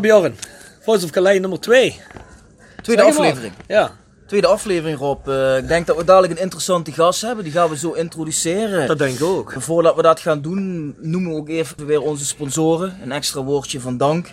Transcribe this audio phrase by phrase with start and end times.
[0.00, 0.36] Bjorn,
[0.80, 2.00] Voice of Calais nummer 2.
[2.82, 3.52] Tweede aflevering.
[3.66, 3.92] Ja,
[4.30, 5.28] Tweede aflevering Rob.
[5.28, 7.44] Eh, ik denk dat we dadelijk een interessante gast hebben.
[7.44, 8.86] Die gaan we zo introduceren.
[8.86, 9.52] dat denk ik ook.
[9.52, 12.98] En voordat we dat gaan doen, noemen we ook even weer onze sponsoren.
[13.02, 14.30] Een extra woordje van dank.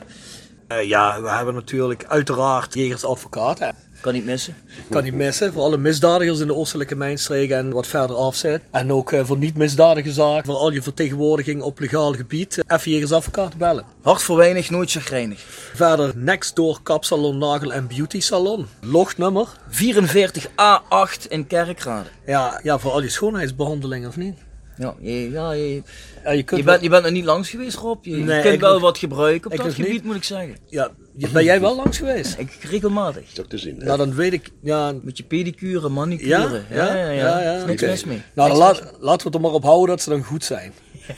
[0.67, 3.59] Eh, ja, we hebben natuurlijk uiteraard Jegers Advocaat.
[4.01, 4.55] Kan niet missen.
[4.89, 5.53] Kan niet missen.
[5.53, 8.61] Voor alle misdadigers in de oostelijke mijnstreek en wat verder afzet.
[8.71, 10.45] En ook eh, voor niet-misdadige zaken.
[10.45, 12.57] Voor al je vertegenwoordiging op legaal gebied.
[12.67, 13.85] eh, Even Jegers Advocaat bellen.
[14.01, 15.39] Hart voor weinig, nooit chagrijnig.
[15.73, 18.67] Verder Next Door Kapsalon, Nagel en Beauty Salon.
[18.81, 19.47] Lognummer.
[19.71, 22.09] 44A8 in Kerkrade.
[22.25, 24.35] Ja, ja, voor al je schoonheidsbehandelingen of niet?
[24.77, 25.81] Ja, je, ja, je,
[26.23, 28.05] Ja, je kunt je, wel- bent, je bent nog niet langs geweest Rob.
[28.05, 30.03] Je, je Nee, kunt wel nog- wat gebruiken op ik dat gebied niet.
[30.03, 30.57] moet ik zeggen.
[30.69, 32.37] ja, je- ben jij wel langs geweest?
[32.37, 33.31] Ik regelmatig.
[33.33, 33.79] Toch te zien.
[33.79, 33.85] hè?
[33.85, 34.49] Nou, dan weet ik.
[34.61, 36.29] Ja, Met je pedicure, manicure.
[36.29, 36.49] Ja?
[36.69, 36.93] ja, ja.
[36.93, 37.57] ja, Ja, ja.
[37.57, 38.21] Is niks mis mee.
[38.33, 40.73] Nou, dan laat, laten we het er maar op houden dat ze dan goed zijn.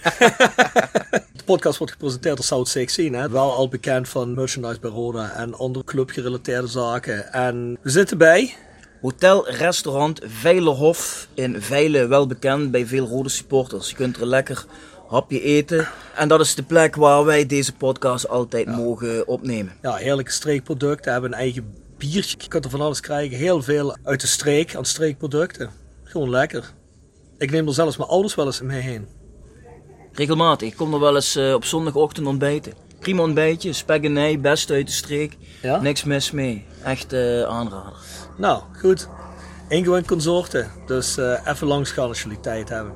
[1.34, 3.30] De podcast wordt gepresenteerd door South 16, hè?
[3.30, 7.34] wel al bekend van merchandise bij Roda en andere clubgerelateerde zaken.
[7.34, 8.56] En we zitten bij,
[9.02, 13.90] Hotel, restaurant Veilerhof in Veilen, wel bekend bij veel rode supporters.
[13.90, 14.66] Je kunt er lekker
[15.10, 15.88] hapje eten.
[16.16, 19.74] En dat is de plek waar wij deze podcast altijd mogen opnemen.
[19.82, 22.38] ja, heerlijke streekproducten, we hebben een eigen biertje.
[22.40, 25.70] Je kunt er van alles krijgen, heel veel uit de streek aan streekproducten.
[26.04, 26.72] Gewoon lekker.
[27.38, 29.08] Ik neem er zelfs mijn ouders wel eens mee heen.
[30.12, 30.68] Regelmatig.
[30.68, 32.74] Ik kom er wel eens eh, op zondagochtend ontbijten.
[33.00, 35.38] Prima ontbijtje, spek en ei, best uit de streek.
[35.62, 35.82] Ja?
[35.82, 36.66] Niks mis mee.
[36.84, 37.94] Echt eh, aanrader.
[38.38, 39.08] Nou, goed.
[39.70, 40.72] Ingewend consorten.
[40.86, 42.94] Dus eh, even langs gaan als jullie tijd hebben.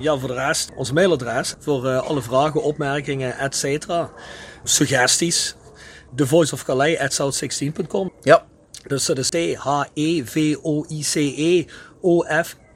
[0.00, 3.86] Ja, voor de rest, ons mailadres voor eh, alle vragen, opmerkingen, etc.
[4.64, 5.54] Suggesties.
[6.14, 8.12] The Voice of Calais at south16.com.
[8.22, 8.44] Ja,
[8.86, 11.64] Dus dat is T-H-E-V-O-I-C-E
[12.00, 12.68] O-F-K-A-A-L-H-E-I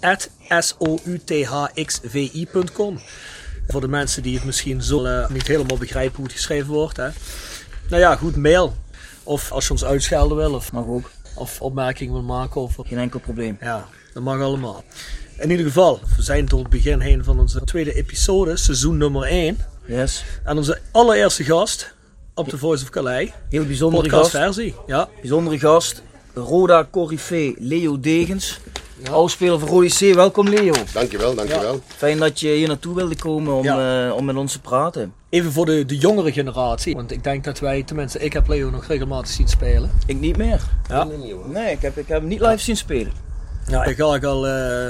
[0.00, 0.30] at
[1.68, 2.98] S-O-U-T-H-X-V-I.com.
[3.68, 6.96] Voor de mensen die het misschien zo eh, niet helemaal begrijpen hoe het geschreven wordt.
[6.96, 7.08] Hè.
[7.88, 8.74] Nou ja, goed, mail.
[9.22, 11.10] Of als je ons uitschelden wil of, mag ook.
[11.34, 12.60] of opmerkingen wil maken.
[12.60, 13.56] Of, Geen enkel probleem.
[13.60, 13.86] ja,
[14.16, 14.84] dat mag allemaal.
[15.38, 19.22] In ieder geval, we zijn tot het begin heen van onze tweede episode, seizoen nummer
[19.22, 19.58] 1.
[19.86, 20.24] Yes.
[20.44, 21.94] En onze allereerste gast
[22.34, 23.30] op The Voice of Calais.
[23.48, 24.22] Heel bijzondere gast.
[24.22, 25.08] Podcastversie, ja.
[25.20, 26.02] Bijzondere gast.
[26.34, 28.60] Roda Corrivé Leo Degens.
[29.10, 30.14] Oudspeler van Rode C.
[30.14, 30.72] Welkom Leo.
[30.92, 31.80] Dankjewel, dankjewel.
[31.86, 34.06] Fijn dat je hier naartoe wilde komen om, Ja.
[34.08, 35.12] eh, om met ons te praten.
[35.28, 36.94] Even voor de, de jongere generatie.
[36.94, 39.90] Want ik denk dat wij, tenminste ik heb Leo nog regelmatig zien spelen.
[40.06, 40.60] Ik niet meer.
[40.88, 41.08] Ja.
[41.46, 43.12] Nee, ik heb, ik heb hem niet live zien spelen.
[43.68, 44.88] Ja, ik ga ik al eh,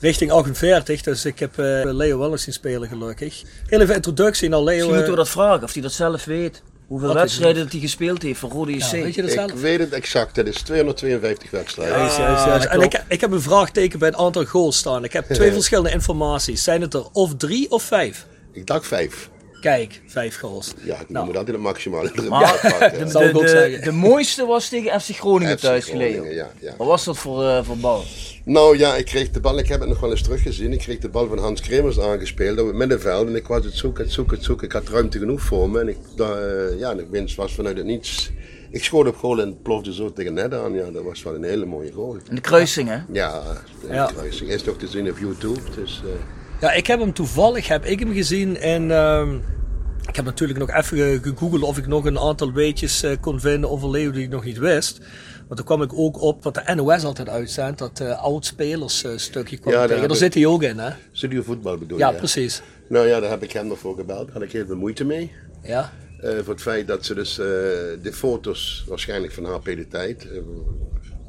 [0.00, 3.42] richting 48, dus ik heb eh, Leo wel eens zien spelen gelukkig.
[3.66, 4.66] Heel even introductie naar Leo.
[4.74, 6.62] Misschien moeten we eh, dat vragen, of hij dat zelf weet.
[6.86, 8.80] Hoeveel Wat wedstrijden dat hij gespeeld heeft voor Rode JC.
[8.80, 9.60] ja, weet je dat Ik zelf?
[9.60, 11.98] weet het exact, het is 252 wedstrijden.
[11.98, 12.66] Juist, juist, juist.
[12.66, 15.04] Ah, En ik, ik heb een vraagteken bij het aantal goals staan.
[15.04, 16.62] Ik heb twee verschillende informaties.
[16.62, 18.26] Zijn het er of drie of vijf?
[18.52, 19.28] Ik dacht vijf.
[19.60, 20.72] Kijk, vijf goals.
[20.82, 21.26] Ja, ik Nou.
[21.26, 23.82] moet altijd een maximale erin Maar pakken.
[23.84, 26.32] de, mooiste was tegen FC Groningen FC thuis, Groningen, Leo.
[26.32, 26.74] ja, ja.
[26.78, 28.02] Wat was dat voor, eh, voor bal?
[28.44, 30.72] Nou ja, ik kreeg de bal, ik heb het nog wel eens teruggezien.
[30.72, 33.26] Ik kreeg de bal van Hans Kremers aangespeeld op het middenveld.
[33.28, 34.66] En ik was het zoeken, het zoeken, het zoeken.
[34.66, 35.80] Ik had ruimte genoeg voor me.
[35.80, 36.26] En ik, eh,
[36.78, 38.30] ja, de winst was vanuit het niets.
[38.70, 40.72] Ik schoot op goal en het plofte zo tegen net aan.
[40.74, 42.16] Ja, dat was wel een hele mooie goal.
[42.28, 42.98] In de kruising, hè?
[43.12, 43.42] Ja,
[43.88, 44.06] de Ja.
[44.14, 45.60] kruising is toch te zien op YouTube.
[45.76, 46.10] Dus, eh,
[46.60, 49.34] Ja, ik heb hem toevallig, heb ik hem gezien en ehm,
[50.08, 53.40] ik heb natuurlijk nog even ge- gegoogeld of ik nog een aantal weetjes eh, kon
[53.40, 54.98] vinden over Leo die ik nog niet wist.
[55.36, 59.12] Want toen kwam ik ook op wat de NOS altijd uitzendt, dat eh oud-spelers eh,
[59.16, 60.08] stukje kwam Ja, daar tegen.
[60.08, 60.90] Daar zit hij ook in, hè?
[61.12, 62.16] studio voetbal bedoel Ja, je?
[62.16, 62.62] precies.
[62.88, 64.24] Nou ja, daar heb ik hem nog voor gebeld.
[64.26, 65.32] Daar had ik heel veel moeite mee.
[65.62, 70.26] Ja, voor het feit dat ze dus de foto's, waarschijnlijk van HP de Tijd,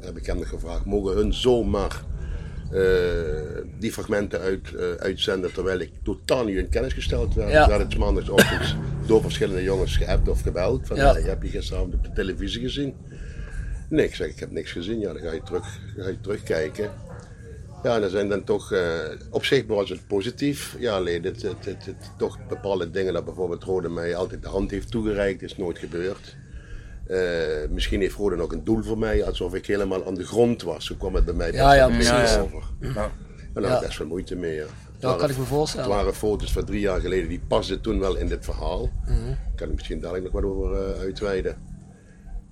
[0.00, 2.02] heb ik hem nog gevraagd, mogen hun zomaar
[3.78, 7.50] die fragmenten uit, eh, uitzenden terwijl ik totaal niet in kennis gesteld werd.
[7.50, 7.64] Ja.
[7.64, 8.76] Ze hadden het maandagochtend
[9.06, 10.86] door verschillende jongens geappt of gebeld.
[10.86, 11.14] Van, Ja.
[11.14, 12.94] heb je gisteravond op de televisie gezien?
[13.88, 14.98] Nee, ik zeg, ik heb niks gezien.
[15.00, 16.90] Ja, dan ga je, terug, ga je terugkijken.
[17.82, 18.98] Ja, dan zijn dan toch, eh,
[19.30, 20.76] op zich was het positief.
[20.78, 24.48] Ja, alleen het, het, het, het- toch bepaalde dingen dat bijvoorbeeld Rode mij altijd de
[24.48, 26.36] hand heeft toegereikt, is nooit gebeurd.
[27.12, 30.62] Eh, misschien heeft Rode nog een doel voor mij, alsof ik helemaal aan de grond
[30.62, 30.86] was.
[30.86, 32.36] Zo kwam het bij mij best Ja, ja, precies.
[32.38, 32.62] over.
[32.80, 33.10] En daar
[33.54, 33.80] had Ja.
[33.80, 34.54] ik best wel moeite mee.
[34.54, 34.60] Ja.
[34.60, 35.88] Het dat waren- kan ik me Het voorstellen.
[35.88, 38.90] waren foto's van drie jaar geleden, die pasten toen wel in dit verhaal.
[39.06, 39.14] Mhm.
[39.56, 41.56] Kan ik misschien dadelijk nog wat over eh, uitweiden.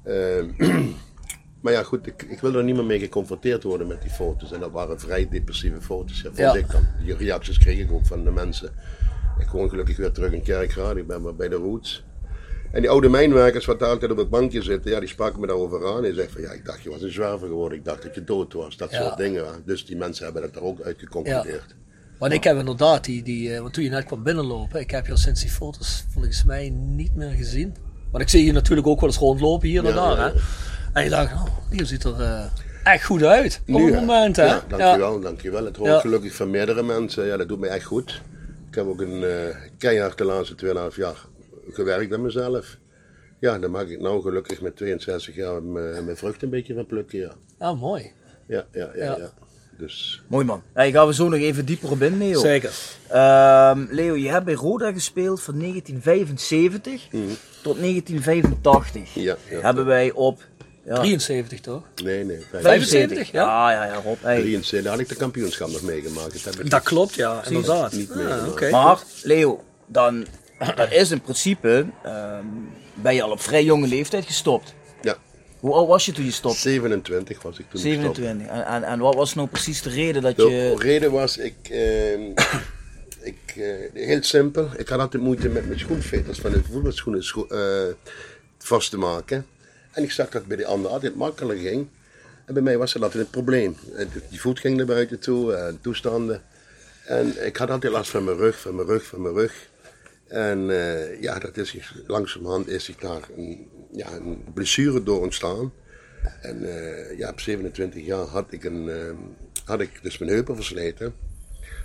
[0.05, 0.49] Ehm,
[1.63, 4.53] maar ja, goed, ik, ik wil er niet meer mee geconfronteerd worden met die foto's.
[4.53, 6.55] En dat waren vrij depressieve foto's, ja, vond Ja.
[6.55, 6.87] ik dan.
[7.05, 8.71] Die reacties kreeg ik ook van de mensen.
[9.39, 12.05] Ik woon gelukkig weer terug in Kerkrade, ik ben weer bij de Roots.
[12.73, 15.47] En die oude mijnwerkers wat daar altijd op het bankje zitten, ja, die spraken me
[15.47, 16.05] daarover aan.
[16.05, 18.25] En zegt van, ja, ik dacht je was een zwerver geworden, ik dacht dat je
[18.25, 19.03] dood was, dat Ja.
[19.03, 19.45] soort dingen.
[19.65, 21.75] Dus die mensen hebben dat er ook uit geconcludeerd.
[22.19, 25.07] Want ik heb inderdaad die, die uh, want toen je net kwam binnenlopen, ik heb
[25.07, 27.75] je al sinds die foto's volgens mij niet meer gezien.
[28.11, 30.19] Want ik zie je natuurlijk ook wel eens rondlopen hier en daar.
[30.19, 30.41] Hè?
[30.93, 32.45] En je dacht, oh, die ziet er uh,
[32.85, 34.37] echt goed uit op Nu, het moment.
[34.37, 34.45] Hè?
[34.45, 35.65] Ja, dankjewel, dankjewel.
[35.65, 37.27] Het hoort gelukkig van meerdere mensen.
[37.27, 38.21] Ja, dat doet me echt goed.
[38.69, 39.31] Ik heb ook een uh,
[39.79, 40.55] keihard de laatste
[40.91, 41.17] 2,5 jaar
[41.75, 42.79] gewerkt aan mezelf.
[43.41, 47.19] Ja, dan mag ik nou gelukkig met 62 jaar mijn vrucht een beetje van plukken.
[47.19, 47.33] Ja.
[47.59, 48.13] Ah, mooi.
[48.47, 49.17] Ja, ja, ja.
[49.19, 49.33] ja.
[49.81, 50.23] Dus...
[50.27, 50.63] Mooi man.
[50.73, 52.41] Hey, gaan we zo nog even dieper op in, Leo.
[52.41, 52.71] Zeker.
[53.13, 57.37] Uh, Leo, je hebt bij Roda gespeeld van 1975 mm.
[57.63, 59.15] tot 1985.
[59.15, 59.61] Ja, ja.
[59.61, 60.49] Hebben wij op...
[60.85, 60.95] Ja.
[60.95, 61.83] 73 toch?
[62.05, 62.45] Nee, nee.
[62.53, 63.43] 75, ja?
[63.43, 64.17] Ja, ja, ja, Rob.
[64.23, 64.41] Hey.
[64.41, 66.45] 73, daar had ik de kampioenschap nog meegemaakt.
[66.45, 67.93] Dat, dat klopt, ja, inderdaad.
[67.93, 68.71] Niet ah, okay.
[68.71, 70.27] Maar, Leo, dan
[70.77, 74.75] dat is in principe, um, ben je al op vrij jonge leeftijd gestopt.
[75.03, 75.17] Ja.
[75.59, 76.59] Hoe oud was je toen je stopte?
[76.59, 78.47] 27 was ik toen 27.
[78.47, 80.75] En, en, en, wat was nou precies de reden dat de je...
[80.77, 82.13] De reden was, ik, uh,
[83.33, 87.47] ik uh, heel simpel, ik had altijd moeite met mijn schoenveters van de voetbalschoenen scho
[87.49, 87.95] uh,
[88.59, 89.47] vast te maken.
[89.91, 91.89] En ik zag dat bij de anderen altijd makkelijker ging.
[92.45, 93.77] En bij mij was dat altijd een probleem.
[94.29, 96.43] Die voet ging naar buiten toe, en toestanden.
[97.05, 99.70] En ik had altijd last van mijn rug, van mijn rug, van mijn rug.
[100.31, 105.73] En uh, ja, dat is langzamerhand is ik daar een, ja, een blessure door ontstaan.
[106.43, 109.11] En uh, ja, op 27 jaar had ik, een, uh,
[109.65, 111.15] had ik dus mijn heupen versleten.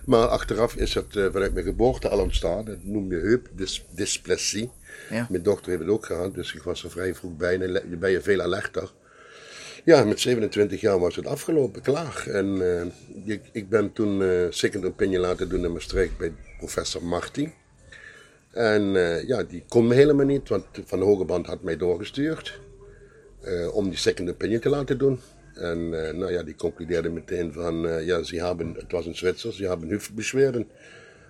[0.05, 2.65] Maar achteraf is het vanuit mijn geboorte al ontstaan.
[2.65, 4.71] Dat noemde heupdysplasie.
[5.09, 5.27] Ja.
[5.29, 7.57] Mijn dochter heeft het ook gehad, dus ik was er vrij vroeg bij.
[7.57, 8.91] Dan ben je veel alerter.
[9.83, 12.27] Ja, met 27 jaar was het afgelopen, klaar.
[12.27, 12.61] En
[13.25, 17.53] ik, ik, ben toen second opinion laten doen in Maastricht bij professor Marti.
[18.55, 22.59] En uh, ja, die kon me helemaal niet, want Van de Hogeband had mij doorgestuurd
[23.43, 25.19] uh, om die second opinion te laten doen.
[25.53, 29.53] En uh, nou ja, die concludeerde meteen van, ja, ze hebben, het was een Zwitser,
[29.53, 30.67] ze hebben Hüftbeschwerden.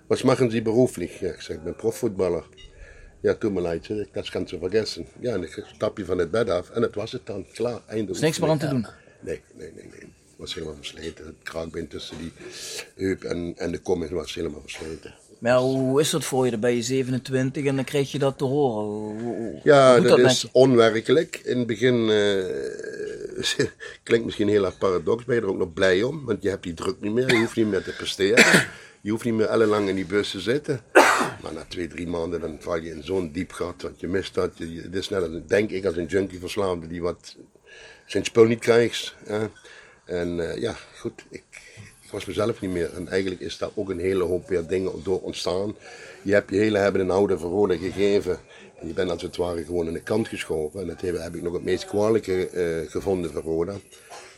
[0.06, 1.20] Was machen Sie beruflich?
[1.20, 2.44] Ja, ik zeg, ik ben profvoetballer.
[3.20, 5.06] Ja, toen me leid, dat kan ze vergessen.
[5.20, 7.80] Ja, en ik stap je van het bed af en het was het dan, klaar,
[7.86, 8.12] einde.
[8.12, 8.86] is niks meer aan te doen?
[9.20, 10.00] Nee, nee, nee, nee.
[10.00, 11.26] Het was helemaal versleten.
[11.26, 12.32] Het kraakbeen tussen die
[12.94, 15.14] heup en, en de kom was helemaal versleten.
[15.46, 16.50] Maar hoe is dat voor je?
[16.50, 18.84] Dan ben je 27 en dan krijg je dat te horen.
[18.84, 21.40] Hoe, ja, dat, dat, is onwerkelijk.
[21.44, 23.66] In het begin uh,
[24.02, 26.24] klinkt misschien heel erg paradox, ben je er ook nog blij om.
[26.24, 28.44] Want je hebt die druk niet meer, je hoeft niet meer te presteren.
[29.00, 30.80] Je hoeft niet meer ellenlang in die bus te zitten.
[31.42, 34.34] Maar na twee, drie maanden dan val je in zo'n diep gat, want je mist
[34.34, 34.50] dat.
[34.54, 37.36] Je, het is net als, denk ik, als een junkie verslaafde die wat
[38.06, 39.14] zijn spul niet krijgt.
[40.04, 41.44] En uh, ja, goed, ik,
[42.06, 42.94] ik was mezelf niet meer.
[42.94, 45.76] En eigenlijk is daar ook een hele hoop weer dingen door ontstaan.
[46.22, 48.38] Je hebt je hele hebben en houden gegeven.
[48.80, 50.80] En je bent als het ware gewoon aan de kant geschoven.
[50.80, 53.74] En dat heb ik nog het meest kwalijke uh, gevonden Roda.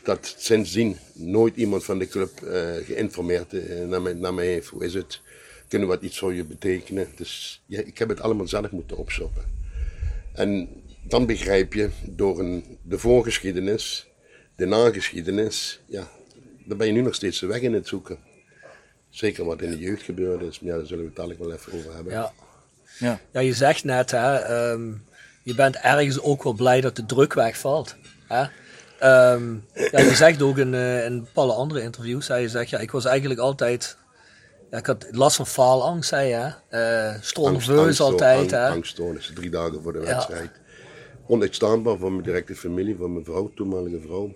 [0.03, 2.50] Dat sindsdien nooit iemand van de club uh,
[2.85, 4.69] geïnformeerd uh, naar, mij, naar mij heeft.
[4.69, 5.20] Hoe is het?
[5.69, 7.08] Kunnen we wat iets voor je betekenen?
[7.17, 9.44] Dus ja, ik heb het allemaal zelf moeten opzoppen.
[10.32, 10.69] En
[11.03, 14.08] dan begrijp je door een, de voorgeschiedenis,
[14.56, 16.10] de nageschiedenis, ja,
[16.69, 18.19] dan ben je nu nog steeds de weg in het zoeken.
[19.10, 21.53] Zeker wat in de jeugd gebeurde is, maar ja, daar zullen we het dadelijk wel
[21.53, 22.13] even over hebben.
[22.13, 22.32] Ja,
[22.98, 23.20] ja.
[23.32, 25.05] ja je zegt net, hè, um,
[25.43, 27.96] je bent ergens ook wel blij dat de druk wegvalt.
[28.27, 28.41] Hè?
[29.32, 32.79] Um, ja, je zegt ook in, uh, in bepaalde andere interviews, hè, je zegt, ja,
[32.79, 33.96] ik was eigenlijk altijd,
[34.70, 36.53] ja, ik had last van faalangst, zei je,
[37.15, 38.53] uh, stroomveus altijd.
[38.53, 40.51] Angst, angststoornis, drie dagen voor de wedstrijd.
[40.55, 40.67] Ja.
[41.27, 44.32] Onuitstaanbaar voor mijn directe familie, voor mijn vrouw, toenmalige vrouw.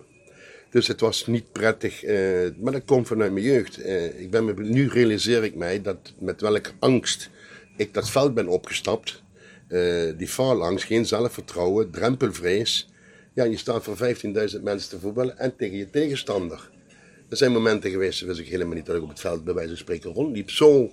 [0.73, 3.79] Dus het was niet prettig, uh, maar dat komt vanuit mijn jeugd.
[3.79, 7.29] Uh, ik ben nu realiseer ik mij dat met welke angst
[7.77, 9.23] ik dat veld ben opgestapt.
[9.69, 12.89] Uh, die faalangst, geen zelfvertrouwen, drempelvrees.
[13.33, 16.69] Ja, je staat voor 15.000 mensen te voetballen en tegen je tegenstander.
[17.29, 19.69] Er zijn momenten geweest, wist ik helemaal niet dat ik op het veld bij wijze
[19.69, 20.49] van spreken rondliep.
[20.49, 20.91] Zo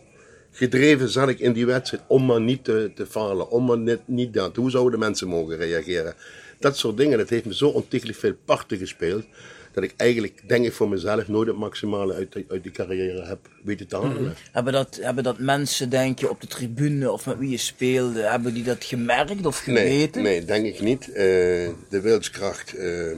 [0.51, 4.01] gedreven zat ik in die wedstrijd om maar niet te, te falen, om maar niet,
[4.07, 4.57] niet dat.
[4.57, 6.15] Hoe zouden de mensen mogen reageren?
[6.59, 9.25] Dat soort dingen, dat heeft me zo ontiegelijk veel parten gespeeld
[9.73, 13.39] dat ik eigenlijk, denk ik voor mezelf, nooit het maximale uit, uit die carrière heb
[13.65, 14.23] weten te halen.
[14.23, 17.57] Mm hebben, dat, hebben dat mensen, denk je, op de tribune of met wie je
[17.57, 20.23] speelde, hebben die dat gemerkt of geweten?
[20.23, 21.09] Nee, nee denk ik niet.
[21.09, 22.79] Uh, de wilskracht.
[22.79, 23.17] Uh,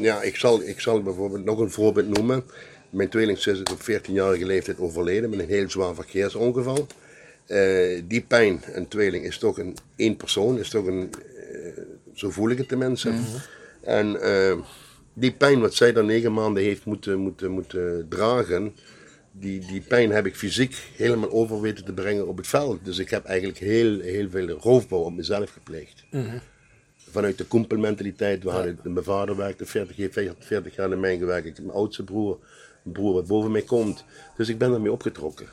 [0.00, 2.44] ja, ik zal, ik zal bijvoorbeeld nog een voorbeeld noemen.
[2.90, 6.86] Mijn tweelingzus is op 14-jarige leeftijd overleden met een heel zwaar verkeersongeval.
[7.46, 11.10] Uh, die pijn, een tweeling, is toch een één persoon, is toch een,
[12.14, 13.10] zo voel ik het tenminste.
[13.10, 13.40] Mm -hmm.
[13.82, 14.20] En
[15.14, 18.74] die pijn wat zij dan negen maanden heeft moeten, moeten, moeten dragen,
[19.32, 22.84] die, die pijn heb ik fysiek helemaal over weten te brengen op het veld.
[22.84, 26.04] Dus ik heb eigenlijk heel, heel veel roofbouw op mezelf gepleegd.
[26.10, 26.40] Mm
[27.10, 28.74] Vanuit de koempelmentaliteit, ja.
[28.82, 32.38] mijn vader werkte 40, 40 jaar in mijn gewerkt, mijn oudste broer
[32.84, 34.04] een broer wat boven mij komt.
[34.36, 35.46] Dus ik ben daarmee opgetrokken.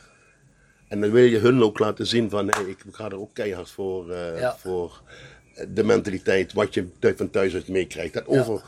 [0.87, 3.69] En dan wil je hun ook laten zien van, hey, ik ga er ook keihard
[3.69, 4.55] voor, eh, Ja.
[4.57, 5.01] voor
[5.67, 8.13] de mentaliteit, wat je van thuis uit meekrijgt.
[8.13, 8.61] Dat over,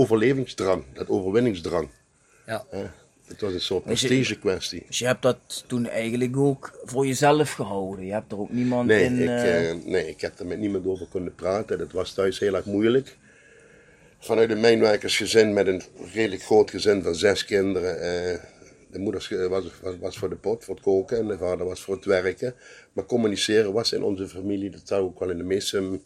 [0.00, 1.88] overlevingsdrang, dat overwinningsdrang.
[2.46, 2.64] Ja.
[3.26, 4.82] Het was een soort prestige kwestie.
[4.86, 8.04] Dus je hebt dat toen eigenlijk ook voor jezelf gehouden.
[8.04, 9.18] Je hebt er ook niemand Nee, in...
[9.20, 11.78] ik, eh, eh, nee, ik heb er met niemand over kunnen praten.
[11.78, 13.16] Dat was thuis heel erg moeilijk.
[14.18, 18.00] Vanuit een mijnwerkersgezin met een redelijk groot gezin van zes kinderen.
[18.00, 18.38] eh,
[18.90, 21.80] de moeder was, was, was voor de pot, voor het koken en de vader was
[21.80, 22.54] voor het werken.
[22.92, 26.00] Maar communiceren was in onze familie, dat zou ook wel in de meeste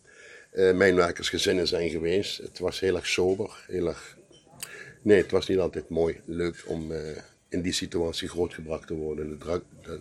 [0.55, 2.39] mijnwerkersgezinnen zijn geweest.
[2.39, 4.17] Het was heel erg sober, heel erg...
[5.03, 6.99] Nee, het was niet altijd mooi, leuk om eh,
[7.49, 9.29] in die situatie grootgebracht te worden.
[9.29, 10.01] De druk, de,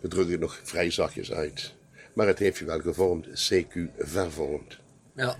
[0.00, 1.74] we drukken het nog vrij zachtjes uit.
[2.12, 4.78] Maar het heeft je wel gevormd, CQ vervormd.
[5.14, 5.36] Ja.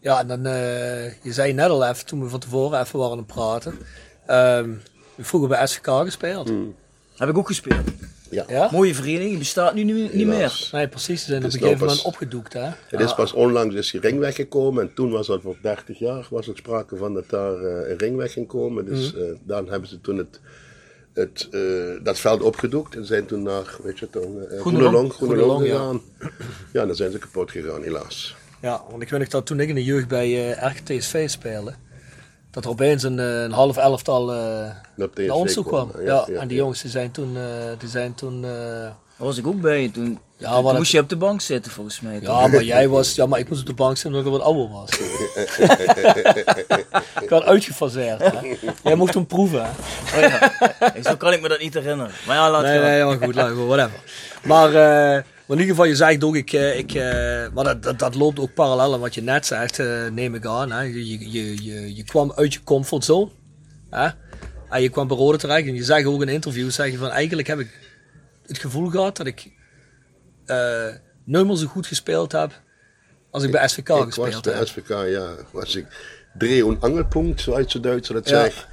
[0.00, 3.12] Ja, en dan, eh, je zei net al even, toen we van tevoren even waren
[3.12, 3.78] aan het praten.
[4.26, 4.70] ehm
[5.18, 6.52] vroeger bij SVK gespeeld.
[7.16, 7.88] Heb ik ook gespeeld.
[8.30, 8.44] Ja.
[8.48, 8.68] Ja?
[8.72, 10.68] Mooie vereniging, die bestaat nu niet, niet meer.
[10.72, 11.20] Nee, precies.
[11.20, 12.68] Ze zijn op een is gegeven nou moment opgedoekt, hè?
[12.88, 16.26] Het is pas onlangs is die ring weggekomen en toen was dat voor 30 jaar
[16.30, 18.84] was er sprake van dat daar eh, een ring weg ging komen.
[18.84, 19.22] Dus Mhm.
[19.22, 20.40] eh, dan hebben ze toen het,
[21.12, 21.60] het, eh,
[22.02, 25.70] dat veld opgedoekt en zijn toen naar, weet je het, uh, Groenelong, Groenelong Groenelong, ja.
[25.72, 26.00] gegaan.
[26.72, 26.86] Ja.
[26.86, 28.36] dan zijn ze kapot gegaan helaas.
[28.62, 31.72] Ja, want ik weet nog dat toen ik in de jeugd bij eh RKTSV speelde,
[32.50, 34.70] dat er opeens een, eh, een half elftal eh
[35.14, 35.90] Naar ons toe kwam.
[35.98, 36.62] Ja, ja, ja, en die ja.
[36.62, 37.42] jongens die zijn toen, eh,
[37.78, 38.94] die zijn toen eh, Daar
[39.28, 39.90] was ik ook bij.
[39.94, 42.18] Toen, Ja, toen maar dat- moest je op de bank zitten volgens mij.
[42.20, 44.46] Ja, maar jij was, ja, maar ik moest op de bank zitten omdat ik wat
[44.48, 44.90] ouder was.
[47.22, 48.20] ik had uitgefaseerd.
[48.20, 48.56] Hè?
[48.82, 49.62] Jij mocht hem proeven.
[49.64, 49.70] Hè?
[50.24, 50.30] Oh
[50.94, 51.02] ja.
[51.02, 52.12] Zo kan ik me dat niet herinneren.
[52.26, 52.82] Maar ja, laat Nee, gaan.
[52.90, 54.00] nee, maar goed, laat maar, whatever.
[54.42, 57.82] Maar, eh, maar in ieder geval, je zegt ook, ik, eh, ik, eh, maar dat,
[57.82, 60.72] dat, dat loopt ook parallel aan wat je net zegt, eh, neem ik aan.
[60.72, 60.80] Hè?
[60.80, 63.30] Je, je, je, je, kwam uit je comfortzone.
[63.90, 64.08] Hè?
[64.68, 67.10] En je kwam bij Rode terecht en je zegt ook in interviews, zeg je van,
[67.10, 67.78] eigenlijk heb ik
[68.46, 69.52] het gevoel gehad dat ik
[70.46, 70.86] eh
[71.24, 72.60] nooit meer zo goed gespeeld heb
[73.30, 74.66] als ik bij SVK ik was gespeeld bij heb.
[74.66, 75.86] SVK, ja, was ik
[76.38, 78.42] Dreh- und Angelpunkt, zoals de Duitsers dat Ja.
[78.42, 78.68] zeggen.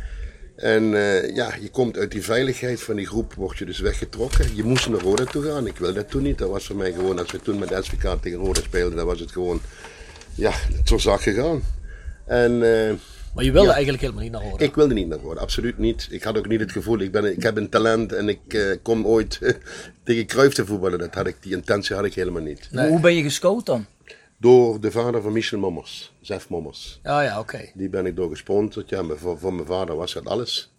[0.57, 4.55] En eh, ja, je komt uit die veiligheid van die groep, word je dus weggetrokken.
[4.55, 5.67] Je moest naar Roda toe gaan.
[5.67, 6.37] Ik wilde dat toen niet.
[6.37, 9.19] Dat was voor mij gewoon, als we toen met SVK tegen Roda speelden, dan was
[9.19, 9.61] het gewoon,
[10.35, 10.51] ja,
[10.85, 11.61] zo zag gegaan.
[12.25, 12.93] En eh,
[13.35, 13.73] Maar je wilde Ja.
[13.73, 14.63] eigenlijk helemaal niet naar Rode.
[14.63, 16.07] ik wilde niet naar Roda, absoluut niet.
[16.11, 18.61] Ik had ook niet het gevoel, ik, ben, ik heb een talent en ik eh,
[18.81, 19.39] kom ooit
[20.03, 20.99] tegen Cruijff te voetballen.
[20.99, 22.67] Dat had ik, die intentie had ik helemaal niet.
[22.71, 22.89] Nee.
[22.89, 23.85] Hoe ben je gescout dan?
[24.39, 26.99] Door de vader van Michel Mommers, Zef Mommers.
[27.03, 27.69] Ja, ja, oké.
[27.73, 28.89] Die ben ik door gesponsord.
[28.89, 30.71] Ja, maar voor, voor mijn vader was dat alles.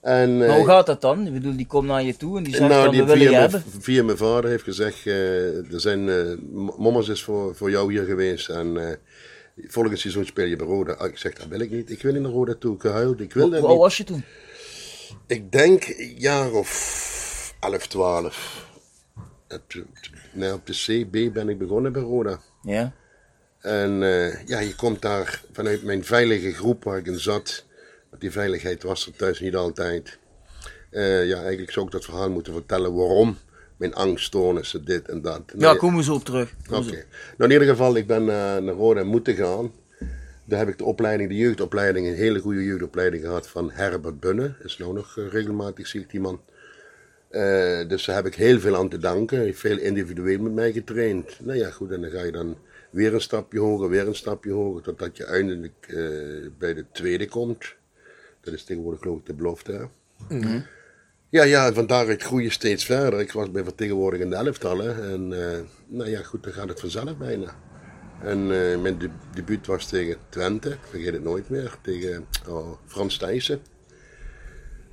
[0.00, 1.26] En, Maar eh, hoe gaat dat dan?
[1.26, 3.30] Ik bedoel, die komt naar je toe en die zegt nou, dan, die we willen
[3.30, 3.62] je hebben.
[3.80, 8.04] via mijn vader heeft gezegd, eh, er zijn, M- Mommers is voor, voor jou hier
[8.04, 8.96] geweest en eh,
[9.66, 10.92] volgend seizoen speel je bij Roda.
[10.92, 11.90] Ah, Ik zeg, dat wil ik niet.
[11.90, 13.86] Ik wil niet naar Roda toe, ik gehuild, ik wil Hoe dat hoe oud niet.
[13.86, 14.24] was je toen?
[15.26, 18.66] Ik denk een jaar of 11, 12.
[19.48, 19.82] Het-
[20.32, 22.40] nee, op de CB ben ik begonnen bij Roda.
[22.68, 22.92] Ja.
[23.60, 27.64] En eh, ja, je komt daar vanuit mijn veilige groep waar ik in zat.
[28.10, 30.18] Want die veiligheid was er thuis niet altijd.
[30.90, 33.38] Eh, ja, eigenlijk zou ik dat verhaal moeten vertellen waarom.
[33.76, 35.42] Mijn angststoornissen, dit en dat.
[35.56, 36.52] Ja, Nee, komen we zo op terug.
[36.60, 36.68] Oké.
[36.70, 36.92] Komen.
[37.36, 39.72] Nou, in ieder geval, ik ben eh, naar Roda moeten gaan.
[40.44, 44.54] Daar heb ik de opleiding, de jeugdopleiding, een hele goede jeugdopleiding gehad van Herbert Bunne.
[44.62, 46.40] Is nou nog regelmatig, zie ik die man.
[47.28, 49.36] Eh, dus daar heb ik heel veel aan te danken.
[49.36, 51.36] Hij heeft veel individueel met mij getraind.
[51.40, 52.56] Nou ja, goed, en dan ga je dan
[52.90, 57.28] weer een stapje hoger, weer een stapje hoger, totdat je uiteindelijk eh, bij de tweede
[57.28, 57.74] komt.
[58.40, 59.72] Dat is tegenwoordig geloof ik de belofte.
[59.72, 59.84] hè?
[61.30, 63.20] Ja, ja, en van daaruit groei je steeds verder.
[63.20, 65.04] Ik was bij vertegenwoordigende elftallen.
[65.12, 67.54] En eh, nou ja, goed, dan gaat het vanzelf bijna.
[68.22, 68.46] En
[68.82, 73.60] mijn de- debuut was tegen Twente, ik vergeet het nooit meer, tegen oh, Frans Thijssen.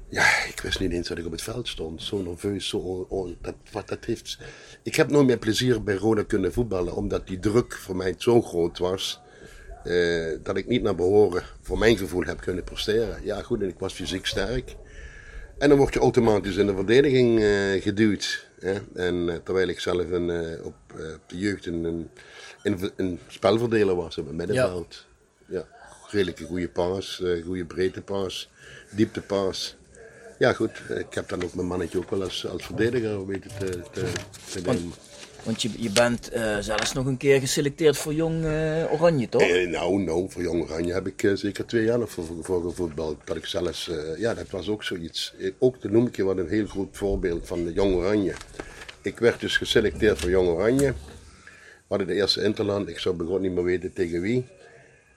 [0.10, 2.02] Ja, ik wist niet eens dat ik op het veld stond.
[2.04, 3.08] Zo nerveus, zo...
[3.42, 4.38] dat, wat, dat heeft...
[4.84, 8.42] Ik heb nooit meer plezier bij Roda kunnen voetballen, omdat die druk voor mij zo
[8.42, 9.22] groot was.
[9.84, 13.20] eh, dat ik niet naar behoren, voor mijn gevoel, heb kunnen presteren.
[13.24, 14.76] Ja, goed, en ik was fysiek sterk.
[15.58, 18.48] En dan word je automatisch in de verdediging eh, geduwd.
[18.60, 18.74] Hè?
[18.96, 20.76] En, eh, terwijl ik zelf een, op,
[21.28, 22.10] de jeugd een, een,
[22.64, 25.06] een, een spelverdeler was op het middenveld.
[25.48, 25.68] Ja.
[26.10, 28.50] redelijke goede paas, eh goede breedte paas,
[28.92, 29.76] diepte paas.
[30.40, 33.82] Ja goed, ik heb dan ook mijn mannetje ook wel als, als verdediger weten te,
[33.92, 34.12] te,
[34.52, 34.94] te nemen.
[35.46, 39.42] Want je, je bent eh, zelfs nog een keer geselecteerd voor Jong eh, Oranje, toch?
[39.42, 43.18] Eh, nou, nou, voor Jong Oranje heb ik zeker twee jaar voor, voor, gevoetbald.
[43.24, 45.34] Dat ik zelfs, ja, dat was ook zoiets.
[45.60, 48.34] Ook, dat noem ik je wat een heel goed voorbeeld van de Jong Oranje.
[49.02, 50.94] Ik werd dus geselecteerd voor Jong Oranje.
[51.88, 54.46] We hadden de eerste interland, ik zou begon niet meer weten tegen wie.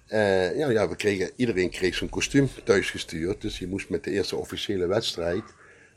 [0.08, 3.40] Eh, ja, ja, we kregen, iedereen kreeg zijn kostuum thuisgestuurd.
[3.40, 5.42] Dus je moest met de eerste officiële wedstrijd,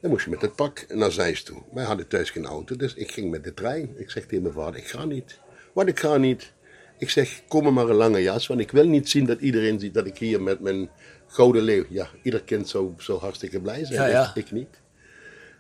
[0.02, 1.62] dan moest je met het pak naar Zeist toe.
[1.74, 3.90] Wij hadden thuis geen auto, dus ik ging met de trein.
[3.96, 5.40] Ik zeg tegen mijn vader, ik ga niet.
[5.74, 6.52] Wat, ik ga niet?
[6.98, 9.80] Ik zeg, kom maar, maar een lange jas, want ik wil niet zien dat iedereen
[9.80, 10.90] ziet dat ik hier met mijn
[11.28, 11.86] gouden leeuw...
[11.90, 14.32] Ja, ieder kind zou, zou hartstikke blij zijn, Ja, ja.
[14.36, 14.80] Ik, ik niet.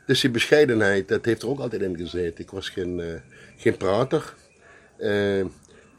[0.05, 2.43] Dus die bescheidenheid, dat heeft er ook altijd in gezeten.
[2.43, 3.07] Ik was geen, eh,
[3.57, 4.35] geen prater.
[4.97, 5.45] Eh,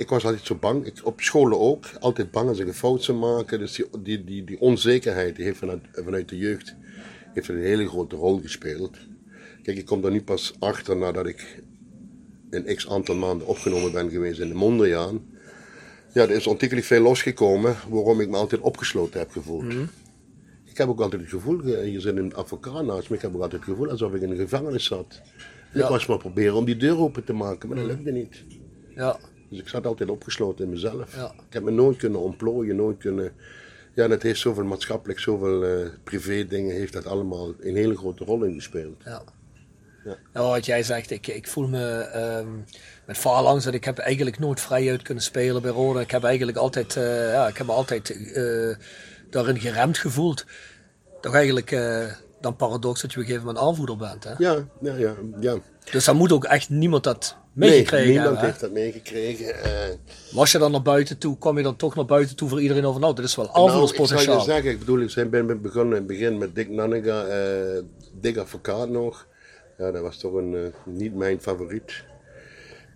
[0.02, 0.86] ik was altijd zo bang.
[0.86, 1.86] Ik, op scholen ook.
[2.00, 3.58] Altijd bang als ik een fout zou maken.
[3.58, 6.74] Dus die, die, die, die onzekerheid die heeft vanuit, vanuit de jeugd
[7.34, 8.96] heeft een hele grote rol gespeeld.
[9.62, 11.62] Kijk, ik kom er nu pas achter nadat ik
[12.50, 15.24] een x aantal maanden opgenomen ben geweest in de Mondriaan.
[16.12, 19.72] Ja, er is ontzettend veel losgekomen waarom ik me altijd opgesloten heb gevoeld.
[20.64, 23.34] Ik heb ook altijd het gevoel, eh, hier zit een advocaat naast me, ik heb
[23.34, 25.20] ook altijd het gevoel alsof ik in een gevangenis zat.
[25.72, 25.84] En Ja.
[25.84, 28.44] Ik was maar proberen om die deur open te maken, maar dat lukte niet.
[28.94, 29.18] Ja,
[29.52, 31.16] Dus ik zat altijd opgesloten in mezelf.
[31.16, 31.32] Ja.
[31.48, 33.32] Ik heb me nooit kunnen ontplooien, nooit kunnen...
[33.94, 38.24] Ja, het heeft zoveel maatschappelijk, zoveel eh, privé dingen, heeft dat allemaal een hele grote
[38.24, 39.02] rol in gespeeld.
[39.04, 39.22] ja.
[40.04, 40.16] Ja.
[40.32, 42.48] Nou, wat jij zegt, ik, ik voel me ehm,
[43.06, 46.00] met Phalanx dat ik heb eigenlijk nooit vrij uit kunnen spelen bij Roda.
[46.00, 48.86] Ik heb eigenlijk altijd, eh, ja, ik heb me altijd eh,
[49.30, 50.46] daarin geremd gevoeld.
[51.20, 52.06] Toch eigenlijk eh,
[52.40, 54.24] dan paradox dat je op een gegeven moment aanvoerder bent.
[54.24, 54.34] Hè?
[54.38, 55.14] Ja, ja, ja.
[55.40, 55.56] ja.
[55.90, 58.40] Dus dan moet ook echt niemand dat Nee, meegekregen niemand hebben.
[58.40, 58.46] hè?
[58.46, 59.62] heeft dat meegekregen.
[59.64, 59.94] eh.
[60.32, 62.84] Was je dan naar buiten toe, kwam je dan toch naar buiten toe voor iedereen
[62.84, 64.38] over, nou, dit is wel Nou, ik aanvoerderspotentiaal.
[64.38, 67.82] je zeggen, ik bedoel, ik zijn- ben begonnen in het begin met Dick Nannega, eh
[68.20, 69.26] Dick Advocaat nog.
[69.78, 72.04] Ja, dat was toch een, eh, niet mijn favoriet.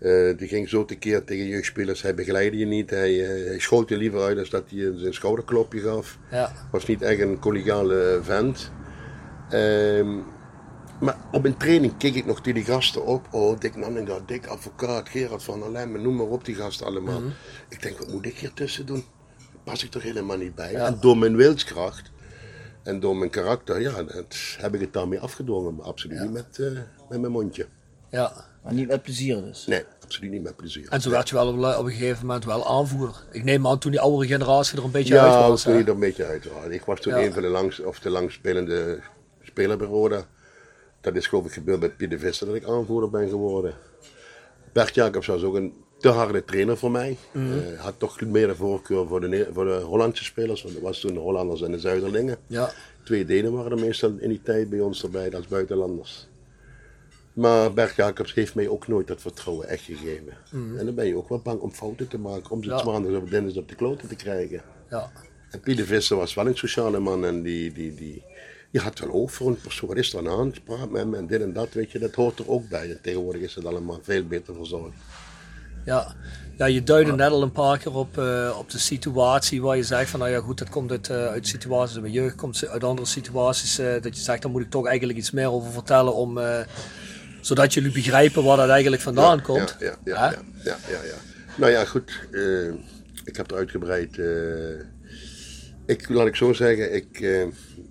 [0.01, 3.89] Eh, die ging zo tekeer tegen jeugdspelers, hij begeleidde je niet, hij, eh, hij schoot
[3.89, 6.19] je liever uit als dat hij zijn schouderklopje gaf.
[6.31, 8.71] Ja, Was niet echt een collegiale vent.
[9.51, 10.09] Ehm,
[11.01, 13.27] maar op een training keek ik nog tegen die gasten op.
[13.31, 17.21] Oh, Dick Nanninga, Dick Advocaat, Gerard van der Lemmen, noem maar op die gasten allemaal.
[17.69, 19.05] Ik denk, wat moet ik hier tussen doen?
[19.39, 20.75] Daar pas ik toch helemaal niet bij.
[20.75, 22.11] En door mijn wilskracht
[22.83, 25.75] en door mijn karakter, ja, dat heb ik het daarmee afgedwongen.
[25.75, 26.67] Maar absoluut niet met, eh,
[27.09, 27.67] met mijn mondje.
[28.11, 28.33] ja.
[28.63, 29.67] Maar niet met plezier dus.
[29.67, 30.89] Nee, absoluut niet met plezier.
[30.89, 33.25] En zo werd je wel op, op een gegeven moment wel aanvoerder.
[33.33, 35.63] Ik neem aan toen die oudere generatie er een beetje uit Ja, was.
[35.63, 35.79] toen hè?
[35.79, 36.65] je er een beetje uit was.
[36.69, 37.21] Ik was toen Ja.
[37.25, 39.01] een van de langs, of de langspelende
[39.43, 40.25] speler bij Roda.
[41.07, 43.75] Dat is geloof ik gebeurd met Pieter Visser dat ik aanvoerder ben geworden.
[44.73, 47.17] Bert Jacobs was ook een te harde trainer voor mij.
[47.33, 47.53] Mhm.
[47.53, 50.63] Eh, had toch meer de voorkeur voor de, voor de Hollandse spelers.
[50.63, 52.37] Want dat was toen de Hollanders en de Zuiderlingen.
[52.47, 52.71] Ja,
[53.05, 56.29] Twee Denen waren er meestal in die tijd bij ons erbij als buitenlanders.
[57.33, 60.33] Maar Bert Jacobs heeft mij ook nooit dat vertrouwen echt gegeven.
[60.79, 62.51] En dan ben je ook wel bang om fouten te maken.
[62.51, 62.79] Om ze Mhm.
[62.79, 62.85] Ja.
[62.85, 64.63] maandags of dinsdags op de kloten te krijgen.
[64.91, 65.11] ja,
[65.51, 68.25] En Pieter Visser was wel een sociale man en die, die, die,
[68.77, 69.89] die had wel oog voor een persoon.
[69.89, 70.61] Wat is er aan de?
[70.61, 71.99] Praat met hem en dit en dat, weet je.
[71.99, 72.91] Dat hoort er ook bij.
[72.91, 74.97] En tegenwoordig is het allemaal veel beter verzorgd.
[75.85, 76.15] ja.
[76.57, 79.83] Ja, je duidde net al een paar keer op, eh, op de situatie waar je
[79.83, 82.85] zegt van nou ja goed, dat komt uit, eh, uit situaties mijn jeugd, komt uit
[82.85, 83.79] andere situaties.
[83.79, 86.41] eh, dat je zegt, daar moet ik toch eigenlijk iets meer over vertellen om,
[87.41, 89.77] zodat jullie begrijpen waar dat eigenlijk vandaan komt.
[89.79, 90.31] Ja, ja, ja,
[90.65, 91.17] ja, ja, ja.
[91.57, 92.13] Nou ja, goed.
[93.25, 94.19] ik heb er uitgebreid...
[95.87, 97.21] ik, laat ik zo zeggen, ik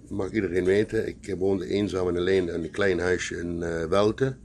[0.10, 1.08] mag iedereen weten.
[1.08, 4.36] Ik woonde eenzaam en alleen in een klein huisje in eh Welte.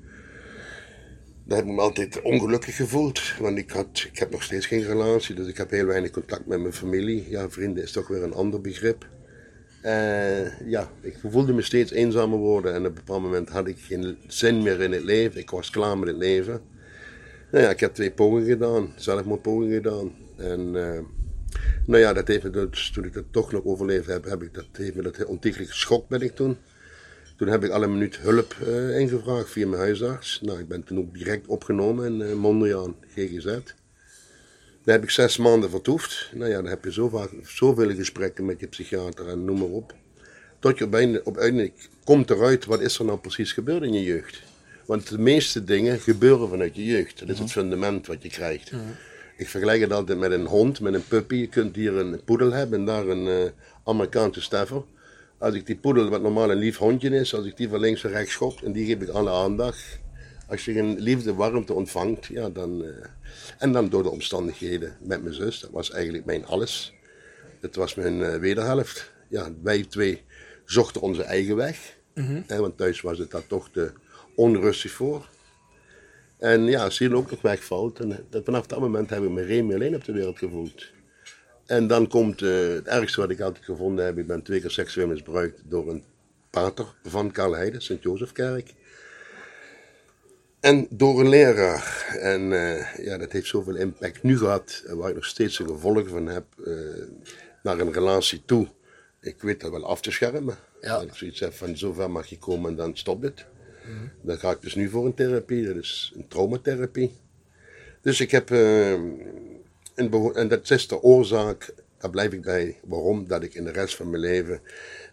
[1.45, 3.21] Daar heb ik me altijd ongelukkig gevoeld.
[3.39, 6.47] Want ik, had, ik heb nog steeds geen relatie, dus ik heb heel weinig contact
[6.47, 7.27] met mijn familie.
[7.29, 9.09] Ja, vrienden is toch weer een ander begrip.
[9.83, 13.79] Eh, ja, ik voelde me steeds eenzamer worden en op een bepaald moment had ik
[13.79, 15.41] geen zin meer in het leven.
[15.41, 16.61] Ik was klaar met het leven.
[17.51, 20.13] Nou ja, ik heb twee pogingen gedaan, zelfmoordpogingen gedaan.
[20.37, 21.01] En eh,
[21.87, 24.55] nou ja, dat heeft me dus, toen ik dat toch nog overleefd heb, heb ik
[24.55, 26.57] dat, heeft me dat ontiegelijk geschokt ben ik toen.
[27.37, 30.41] Toen heb ik alle minuut hulp eh, ingevraagd via mijn huisarts.
[30.41, 33.45] Nou, ik ben toen ook direct opgenomen in eh, Mondriaan, GGZ.
[34.85, 36.31] Daar heb ik zes maanden vertoefd.
[36.35, 39.69] Nou ja, dan heb je zo vaak, zoveel gesprekken met je psychiater en noem maar
[39.69, 39.95] op.
[40.59, 43.93] Tot je op einde- op uiteindelijk komt eruit, wat is er nou precies gebeurd in
[43.93, 44.43] je jeugd?
[44.87, 47.19] Want de meeste dingen gebeuren vanuit je jeugd.
[47.19, 48.73] Dat is het fundament wat je krijgt.
[49.41, 51.35] Ik vergelijk het altijd met een hond, met een puppy.
[51.35, 53.51] Je kunt hier een poedel hebben en daar een eh,
[53.85, 54.83] Amerikaanse staffer.
[55.39, 58.03] Als ik die poedel, wat normaal een lief hondje is, als ik die van links
[58.03, 59.99] naar rechts schop en die geef ik alle aandacht.
[60.49, 62.85] Als je een liefde, warmte ontvangt, ja, dan...
[62.85, 62.91] eh,
[63.59, 66.95] en dan door de omstandigheden met mijn zus, dat was eigenlijk mijn alles.
[67.61, 69.13] Het was mijn eh, wederhelft.
[69.29, 70.23] Ja, wij twee
[70.65, 71.97] zochten onze eigen weg.
[72.47, 73.93] Hè, want thuis was het daar toch te
[74.35, 75.29] onrustig voor.
[76.41, 79.75] En ja, hier ook nog wegvalt, en dat, vanaf dat moment heb ik me remi
[79.75, 80.91] alleen op de wereld gevoeld.
[81.67, 84.19] En dan komt eh, het ergste wat ik altijd gevonden heb.
[84.19, 86.05] Ik ben twee keer seksueel misbruikt door een
[86.51, 88.75] pater van Karl Heide, Sint-Jozefkerk.
[90.61, 92.07] En door een leraar.
[92.21, 96.09] En eh, ja, dat heeft zoveel impact nu gehad, waar ik nog steeds een gevolg
[96.09, 96.75] van heb, eh,
[97.63, 98.69] naar een relatie toe.
[99.21, 100.57] Ik weet dat wel af te schermen.
[100.81, 100.99] Ja.
[100.99, 103.45] Dat ik zoiets heb van zover mag je komen en dan stopt
[104.23, 107.13] Dan ga ik dus nu voor een therapie, dat is een traumatherapie.
[108.03, 108.91] Dus ik heb, eh,
[109.95, 113.65] een beho- en dat is de oorzaak, daar blijf ik bij, waarom dat ik in
[113.65, 114.61] de rest van mijn leven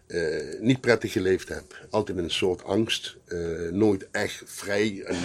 [0.06, 1.86] eh, niet prettig geleefd heb.
[1.90, 3.38] Altijd in een soort angst, eh,
[3.70, 5.02] nooit echt vrij.
[5.04, 5.16] En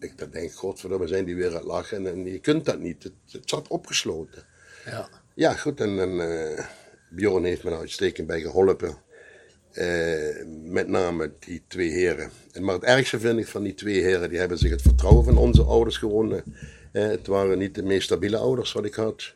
[0.00, 2.06] ik dan denk, godverdomme, zijn die weer aan het lachen.
[2.06, 4.44] En, je kunt dat niet, het, het zat opgesloten.
[4.84, 5.08] Ja.
[5.34, 6.64] Ja, goed, en, en eh,
[7.10, 8.96] Bjorn heeft me daar uitstekend bij geholpen.
[9.72, 12.30] Eh, met name die twee heren.
[12.52, 15.24] En maar het ergste vind ik van die twee heren, die hebben zich het vertrouwen
[15.24, 16.42] van onze ouders gewonnen.
[16.92, 19.32] Eh, het waren niet de meest stabiele ouders wat ik had.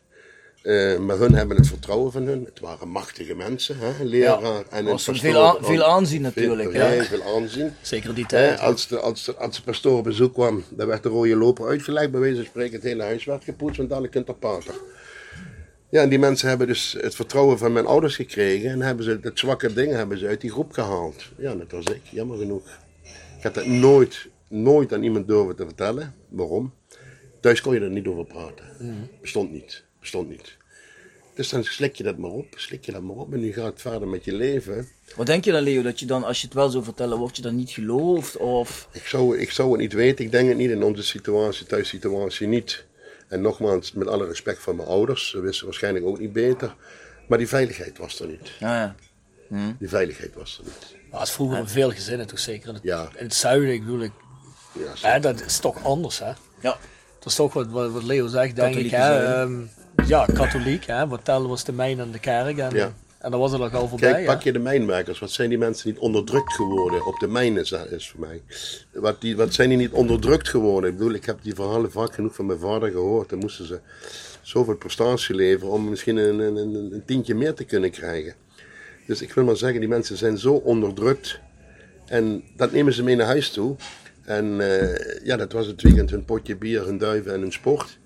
[0.61, 2.45] Eh, maar hun hebben het vertrouwen van hun.
[2.45, 4.03] Het waren machtige mensen, hè?
[4.03, 5.31] leraar en een was pastoor.
[5.31, 7.03] veel aan- veel aanzien natuurlijk, Veel, ja.
[7.03, 7.71] veel aanzien.
[7.81, 8.59] Zeker die tijd.
[8.59, 11.67] als, de, als, de, als de pastoor op bezoek kwam, dan werd de rode loper
[11.67, 12.73] uitgelegd, bij wijze van spreken.
[12.73, 14.73] Het hele huis werd gepoetst, want dan kunt er pater.
[15.93, 19.19] Ja, en die mensen hebben dus het vertrouwen van mijn ouders gekregen en hebben ze
[19.21, 21.23] het zwakke ding hebben ze uit die groep gehaald.
[21.37, 22.79] Ja, dat was ik, jammer genoeg.
[23.37, 26.15] Ik heb dat nooit, nooit aan iemand durven te vertellen.
[26.29, 26.73] Waarom?
[27.39, 28.65] Thuis kon je er niet over praten.
[29.21, 29.83] Bestond niet.
[29.99, 30.57] Bestond niet.
[31.35, 33.71] Dus dan slik je dat maar op, slik je dat maar op en nu gaat
[33.71, 34.87] het verder met je leven.
[35.15, 37.35] Wat denk je dan, Leo, dat je dan, als je het wel zou vertellen, word
[37.35, 38.37] je dan niet geloofd?
[38.37, 38.87] Of...
[38.91, 40.25] Ik zou, ik zou het niet weten.
[40.25, 42.85] Ik denk het niet in onze situatie, thuissituatie niet.
[43.33, 45.29] En nogmaals, met alle respect van mijn ouders.
[45.29, 46.75] Ze wisten waarschijnlijk ook niet beter.
[47.27, 48.51] Maar die veiligheid was er niet.
[48.59, 48.95] Ja, ja.
[49.79, 50.95] Die veiligheid was er niet.
[51.11, 53.07] Maar als vroeger in veel gezinnen, toch zeker in het, Ja.
[53.15, 54.11] in het zuiden, ik bedoel, ik,
[54.73, 56.31] Ja, hè, dat is toch anders, hè?
[56.59, 56.77] ja.
[57.19, 58.91] Dat is toch wat, Leo zegt, denk ik.
[58.91, 59.33] Hè?
[59.41, 59.61] Ehm,
[60.05, 61.07] ja, katholiek, hè?
[61.07, 62.57] wat telde was de mijn en de kerk.
[62.57, 62.93] En, Ja.
[63.23, 64.11] En dan was het ook al voorbij.
[64.11, 65.19] Kijk, pak je de mijnwerkers.
[65.19, 67.05] Wat zijn die mensen niet onderdrukt geworden?
[67.05, 67.69] Op de mijn is,
[68.09, 68.41] voor mij.
[68.91, 70.89] Wat, die, wat zijn die niet onderdrukt geworden?
[70.89, 73.29] Ik bedoel, ik heb die verhalen vaak genoeg van mijn vader gehoord.
[73.29, 73.79] Dan moesten ze
[74.41, 78.33] zoveel prestatie leveren om misschien een, een, een, een tientje meer te kunnen krijgen.
[79.07, 81.39] Dus ik wil maar zeggen, die mensen zijn zo onderdrukt.
[82.05, 83.75] En dat nemen ze mee naar huis toe.
[84.23, 87.99] En eh, ja, dat was het weekend hun potje bier, hun duiven en hun sport.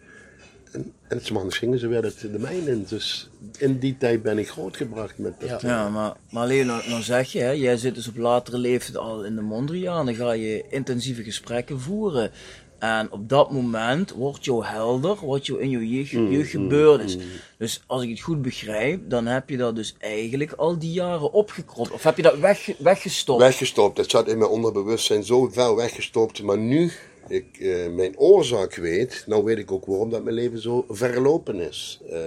[0.71, 2.85] En, en het maandags gingen ze weer het, de mijn in.
[2.89, 5.61] Dus in die tijd ben ik grootgebracht met dat.
[5.61, 5.69] Ja.
[5.69, 8.97] Ja, maar, maar Leo, nou, nou zeg je, hè, jij zit dus op latere leeftijd
[8.97, 12.31] al in de Mondriaan, dan ga je intensieve gesprekken voeren.
[12.79, 17.03] En op dat moment wordt jou helder wat jou in je jeugd, Mm, jeugd gebeurd
[17.03, 17.17] is.
[17.57, 21.31] Dus als ik het goed begrijp, dan heb je dat dus eigenlijk al die jaren
[21.33, 21.91] opgekropt.
[21.91, 23.41] Of heb je dat weg, weggestopt?
[23.41, 23.97] Weggestopt.
[23.97, 26.43] Het zat in mijn onderbewustzijn zo ver weggestopt.
[26.43, 26.91] Maar nu
[27.27, 31.59] ik eh, mijn oorzaak weet, nou weet ik ook waarom dat mijn leven zo verlopen
[31.59, 31.99] is.
[32.09, 32.19] eh,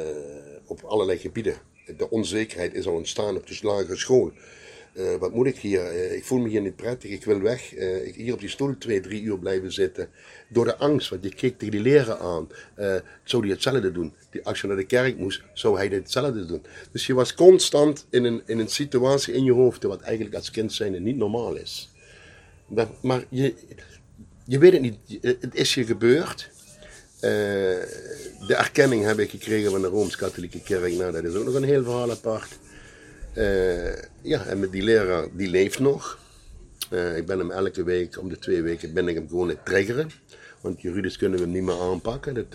[0.66, 1.54] op allerlei gebieden.
[1.96, 4.32] De onzekerheid is al ontstaan op de lagere school.
[4.94, 6.12] Eh, wat moet ik hier?
[6.14, 7.74] Ik voel me hier niet prettig, ik wil weg.
[8.04, 10.08] Ik hier op die stoel twee, drie uur blijven zitten.
[10.48, 12.48] Door de angst, want je keek tegen die leraar aan.
[13.24, 14.12] Zou hij hetzelfde doen?
[14.30, 16.62] Die, als je naar de kerk moest, zou hij hetzelfde doen.
[16.92, 20.50] Dus je was constant in een, in een situatie in je hoofd, wat eigenlijk als
[20.50, 21.90] kind zijn niet normaal is.
[23.00, 23.54] Maar je,
[24.44, 26.50] je weet het niet, het is je gebeurd.
[27.20, 27.30] Eh,
[28.46, 30.92] de erkenning heb ik gekregen van de Rooms-Katholieke Kerk.
[30.92, 32.58] Nou, dat is ook nog een heel verhaal apart.
[33.32, 36.18] Eh, ja, en met die leraar, die leeft nog.
[36.90, 39.64] Eh, ik ben hem elke week, om de twee weken, ben ik hem gewoon het
[39.64, 40.10] triggeren.
[40.60, 42.34] Want juridisch kunnen we hem niet meer aanpakken.
[42.34, 42.52] Dat,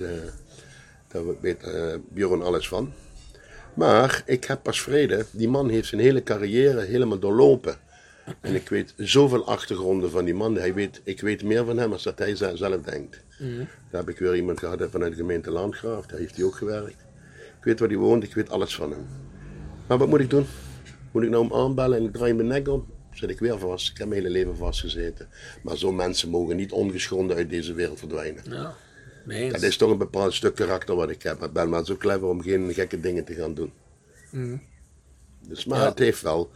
[1.07, 1.57] daar weet
[2.09, 2.93] Bjorn alles van.
[3.73, 5.25] Maar ik heb pas vrede.
[5.31, 7.77] Die man heeft zijn hele carrière helemaal doorlopen.
[8.41, 10.55] En ik weet zoveel achtergronden van die man.
[10.55, 13.23] Hij weet, ik weet meer van hem dan dat hij ze- zelf denkt.
[13.89, 16.05] Daar heb ik weer iemand gehad vanuit de gemeente Landgraaf.
[16.05, 17.01] Daar heeft hij ook gewerkt.
[17.57, 19.05] Ik weet waar hij woont, ik weet alles van hem.
[19.87, 20.45] Maar wat moet ik doen?
[21.11, 22.93] Moet ik nou hem aanbellen en ik draai mijn nek om?
[23.11, 23.89] Zit ik weer vast.
[23.91, 25.27] Ik heb mijn hele leven vastgezeten.
[25.63, 28.43] Maar zo'n mensen mogen niet ongeschonden uit deze wereld verdwijnen.
[28.49, 28.73] Ja.
[29.51, 31.43] Dat is toch een bepaald stuk karakter wat ik heb.
[31.43, 33.71] Ik ben maar zo clever om geen gekke dingen te gaan doen.
[35.47, 35.85] Dus, maar Ja.
[35.89, 36.51] het heeft wel...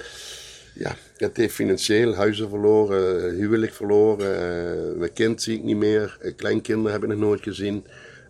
[0.79, 4.35] Ja, het heeft financieel huizen verloren, huwelijk verloren.
[4.91, 6.17] eh, mijn kind zie ik niet meer.
[6.21, 7.85] eh, kleinkinderen heb ik nog nooit gezien.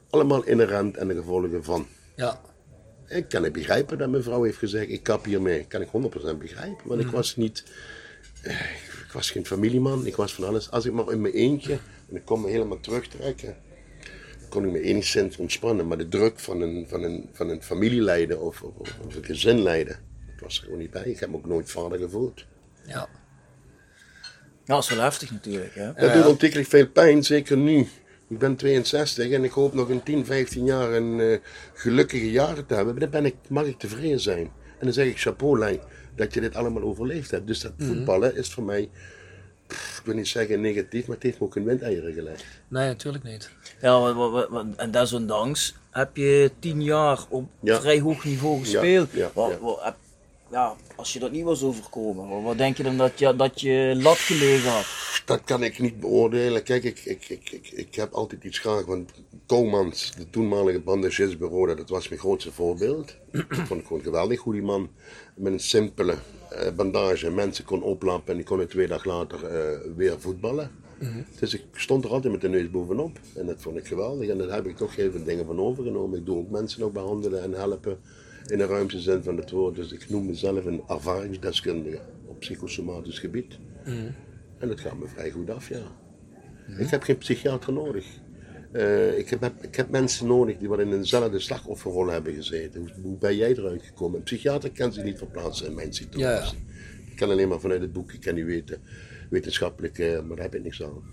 [0.09, 1.87] Allemaal inherent en de gevolgen van.
[2.15, 2.41] Ja,
[3.07, 5.65] Ik kan het begrijpen dat mijn vrouw heeft gezegd, ik kap hiermee.
[5.67, 7.63] Kan ik 100% begrijpen, want ik was niet...
[8.41, 8.59] eh,
[9.05, 10.71] Ik was geen familieman, ik was van alles.
[10.71, 11.77] Als ik maar in mijn eentje,
[12.09, 13.55] en ik kon me helemaal terugtrekken,
[14.49, 15.87] kon ik me enigszins ontspannen.
[15.87, 18.73] Maar de druk van een, van een, van een familie leiden of, of,
[19.05, 19.99] of een gezin leiden,
[20.39, 21.03] dat was er gewoon niet bij.
[21.03, 22.45] Ik heb me ook nooit vader gevoeld.
[22.85, 23.07] ja.
[24.63, 25.75] Ja, dat is wel heftig natuurlijk.
[25.75, 25.93] Hè?
[25.93, 27.87] Dat doet ontiegelijk veel pijn, zeker nu.
[28.27, 31.37] Ik ben 62 en ik hoop nog in 10, 15 jaar een eh,
[31.73, 32.99] gelukkige jaren te hebben.
[32.99, 34.51] Dan ben ik, mag ik tevreden zijn.
[34.77, 35.79] En dan zeg ik chapeau, Lijn,
[36.15, 37.47] dat je dit allemaal overleefd hebt.
[37.47, 38.89] Dus dat voetballen is voor mij
[39.69, 42.45] ik wil niet zeggen negatief, maar het heeft me ook in windeieren gelegd.
[42.67, 43.49] Nee, natuurlijk niet.
[43.81, 44.15] Ja,
[44.77, 47.79] en desondanks heb je tien jaar op Ja.
[47.81, 49.11] vrij hoog niveau gespeeld.
[49.11, 49.95] ja, ja.
[50.51, 53.61] Ja, als je dat niet was overkomen, wa- wat denk je dan dat je, dat
[53.61, 54.85] je lat gelegen had?
[55.25, 56.63] Dat kan ik niet beoordelen.
[56.63, 58.85] Kijk, ik, ik, ik, ik, ik heb altijd iets graag.
[58.85, 59.11] Want
[59.45, 63.15] Komans, de toenmalige bandagisbureau, dat was mijn grootste voorbeeld.
[63.31, 64.89] ik vond het gewoon geweldig hoe die man
[65.35, 66.15] met een simpele
[66.49, 68.31] eh, bandage mensen kon oplappen.
[68.31, 70.71] En die kon twee dagen later eh, weer voetballen.
[71.39, 73.19] Dus ik stond er altijd met de neus bovenop.
[73.35, 74.29] En dat vond ik geweldig.
[74.29, 76.19] En daar heb ik toch veel dingen van overgenomen.
[76.19, 77.99] Ik doe ook mensen ook behandelen en helpen.
[78.51, 79.75] In de ruimste zin van het woord.
[79.75, 83.59] Dus ik noem mezelf een ervaringsdeskundige op psychosomatisch gebied.
[84.57, 85.81] En dat gaat me vrij goed af, ja.
[86.77, 88.05] Ik heb geen psychiater nodig.
[88.71, 92.81] Eh, ik, heb, ik heb mensen nodig die wat in eenzelfde slachtofferrol hebben gezeten.
[92.81, 94.17] Hoe, hoe ben jij eruit gekomen?
[94.17, 96.57] Een psychiater kan zich niet verplaatsen in mijn situatie.
[96.57, 97.11] Ja, ja.
[97.11, 98.81] Ik kan alleen maar vanuit het boek, ik kan niet weten,
[99.29, 101.03] wetenschappelijk, eh, maar daar heb ik niks aan.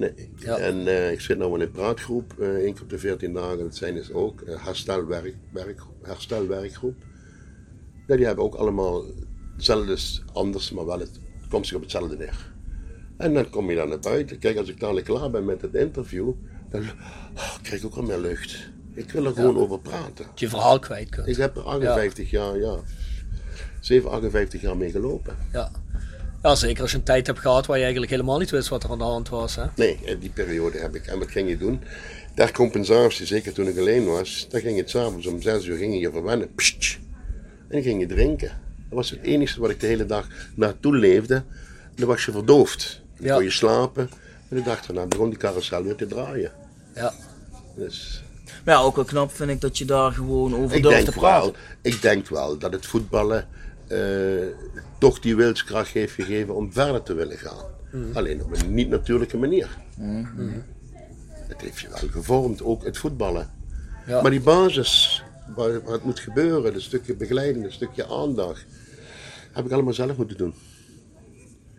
[0.00, 0.30] Nee.
[0.36, 0.58] Ja.
[0.58, 3.58] En eh, ik zit nu in een praatgroep, eh één keer op de 14 dagen,
[3.58, 6.96] dat zijn dus ook eh, herstelwerk, werk, herstelwerkgroep.
[8.06, 9.04] Ja, die hebben ook allemaal
[9.54, 9.98] hetzelfde,
[10.32, 12.52] anders, maar wel het komt zich op hetzelfde neer.
[13.16, 14.38] En dan kom je dan naar buiten.
[14.38, 16.32] Kijk, als ik dadelijk klaar ben met het interview,
[16.70, 16.82] dan
[17.34, 18.70] oh, krijg ik ook al meer lucht.
[18.94, 20.26] Ik wil er gewoon over praten.
[20.26, 21.26] Dat je verhaal kwijt kunt.
[21.28, 22.76] Ik heb er 58 jaar, ja,
[23.80, 25.36] 7, 58 jaar mee gelopen.
[25.52, 25.70] Ja.
[26.42, 28.84] Ja, zeker als je een tijd hebt gehad waar je eigenlijk helemaal niet wist wat
[28.84, 29.56] er aan de hand was.
[29.56, 29.64] Hè?
[29.76, 31.06] Nee, in die periode heb ik.
[31.06, 31.80] En wat ging je doen?
[32.34, 35.76] Ter compensatie, zeker toen ik alleen was, dan ging je het s'avonds om 6 uur
[35.76, 36.54] ging je verwennen.
[36.54, 36.98] Psst.
[37.68, 38.48] en dan ging je drinken.
[38.88, 41.42] Dat was het enige wat ik de hele dag naartoe leefde.
[41.94, 43.00] Dan was je verdoofd.
[43.16, 43.34] Dan Ja.
[43.34, 44.10] kon je slapen.
[44.48, 46.52] En de dag daarna begon die carousel weer te draaien.
[46.94, 47.12] Ja.
[47.76, 48.22] Dus
[48.64, 51.52] Maar ja, ook wel knap vind ik dat je daar gewoon over durft te praten.
[51.52, 53.48] wel, ik denk wel dat het voetballen
[54.98, 57.64] toch die wilskracht heeft gegeven om verder te willen gaan.
[58.12, 59.78] Alleen op een niet-natuurlijke manier.
[61.32, 63.50] Het heeft je wel gevormd, ook het voetballen.
[64.06, 64.22] Ja.
[64.22, 65.22] Maar die basis,
[65.56, 68.66] waar, waar het moet gebeuren, dat stukje begeleiding, dat stukje aandacht,
[69.52, 70.54] heb ik allemaal zelf moeten doen.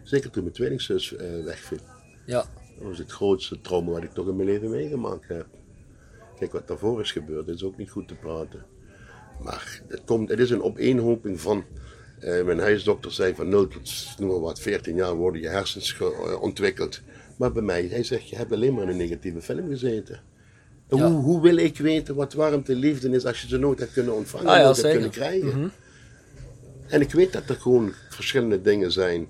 [0.04, 1.80] Zeker toen mijn tweelingzus eh wegviel.
[2.26, 2.46] Ja.
[2.78, 5.48] Dat was het grootste trauma wat ik toch in mijn leven meegemaakt heb.
[6.40, 8.66] Kijk, wat daarvoor is gebeurd, is ook niet goed te praten.
[9.44, 11.64] Maar het, komt, het is een opeenhoping van.
[12.22, 15.98] Eh, mijn huisdokter zei van 0 tot noem maar wat, 14 jaar worden je hersens
[16.00, 17.02] eh, ontwikkeld.
[17.38, 20.22] Maar bij mij, hij zegt, je hebt alleen maar in een negatieve film gezeten.
[20.88, 21.10] En Ja.
[21.12, 23.94] Hoe, hoe wil ik weten wat warmte en liefde is als je ze nooit hebt
[23.94, 25.72] kunnen ontvangen, Ah ja, nooit hebt kunnen krijgen?
[26.88, 29.28] En ik weet dat er gewoon verschillende dingen zijn.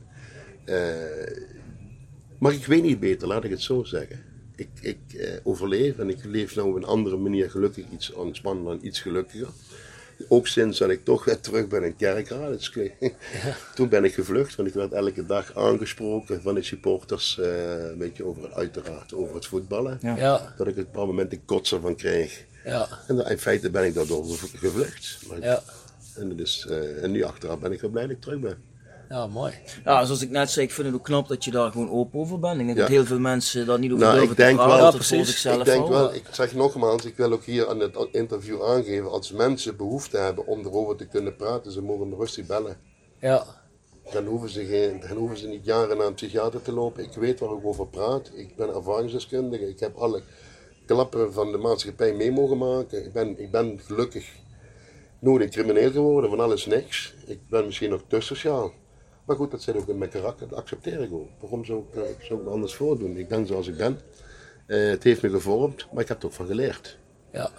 [0.66, 0.94] eh,
[2.40, 4.20] maar ik weet niet beter, laat ik het zo zeggen.
[4.56, 4.98] Ik, ik
[5.44, 9.48] overleef en ik leef nou op een andere manier gelukkig, iets ontspannen en iets gelukkiger.
[10.28, 12.52] Ook sinds dat ik toch weer terug ben in Kerkraad.
[12.52, 12.74] Dus
[13.76, 17.40] Toen ben ik gevlucht, want ik werd elke dag aangesproken van de supporters.
[17.40, 19.98] eh, een beetje over, uiteraard over het voetballen.
[20.02, 20.16] Ja.
[20.18, 20.54] Ja.
[20.58, 22.46] Dat ik het op een moment een kotser van kreeg.
[22.66, 22.88] Ja.
[23.08, 25.18] En in feite ben ik daardoor gev- gevlucht.
[25.28, 25.62] Maar
[26.16, 28.58] en, is, eh, en nu achteraf ben ik wel blij dat ik terug ben.
[29.12, 29.54] Ja, mooi.
[29.84, 32.20] Ja, zoals ik net zei, ik vind het ook knap dat je daar gewoon open
[32.20, 32.60] over bent.
[32.60, 32.84] Ik denk Ja.
[32.84, 35.28] dat heel veel mensen daar niet over Nou, durven ik denk te praten, wel- precies.
[35.28, 39.12] zichzelf ik denk wel, ik zeg nogmaals, ik wil ook hier aan het interview aangeven,
[39.12, 42.78] als mensen behoefte hebben om erover te kunnen praten, ze mogen me rustig bellen.
[43.20, 43.44] Ja.
[44.12, 47.04] Dan hoeven, ze geen, dan hoeven ze niet jaren naar een psychiater te lopen.
[47.04, 48.32] Ik weet waar ik over praat.
[48.34, 49.70] Ik ben ervaringsdeskundige.
[49.70, 50.22] Ik heb alle
[50.86, 53.06] klappen van de maatschappij mee mogen maken.
[53.06, 54.26] Ik ben, ik ben gelukkig
[55.20, 57.14] nooit een crimineel geworden, van alles niks.
[57.26, 58.72] Ik ben misschien nog te sociaal.
[59.26, 61.28] Maar goed, dat zit ook in mijn karakter, dat accepteer ik ook.
[61.40, 63.18] Waarom zou ik, eh, zou ik me anders voordoen?
[63.18, 64.00] Ik ben zoals ik ben.
[64.66, 66.98] Eh, het heeft me gevormd, maar ik heb er ook van geleerd.
[67.32, 67.50] Ja.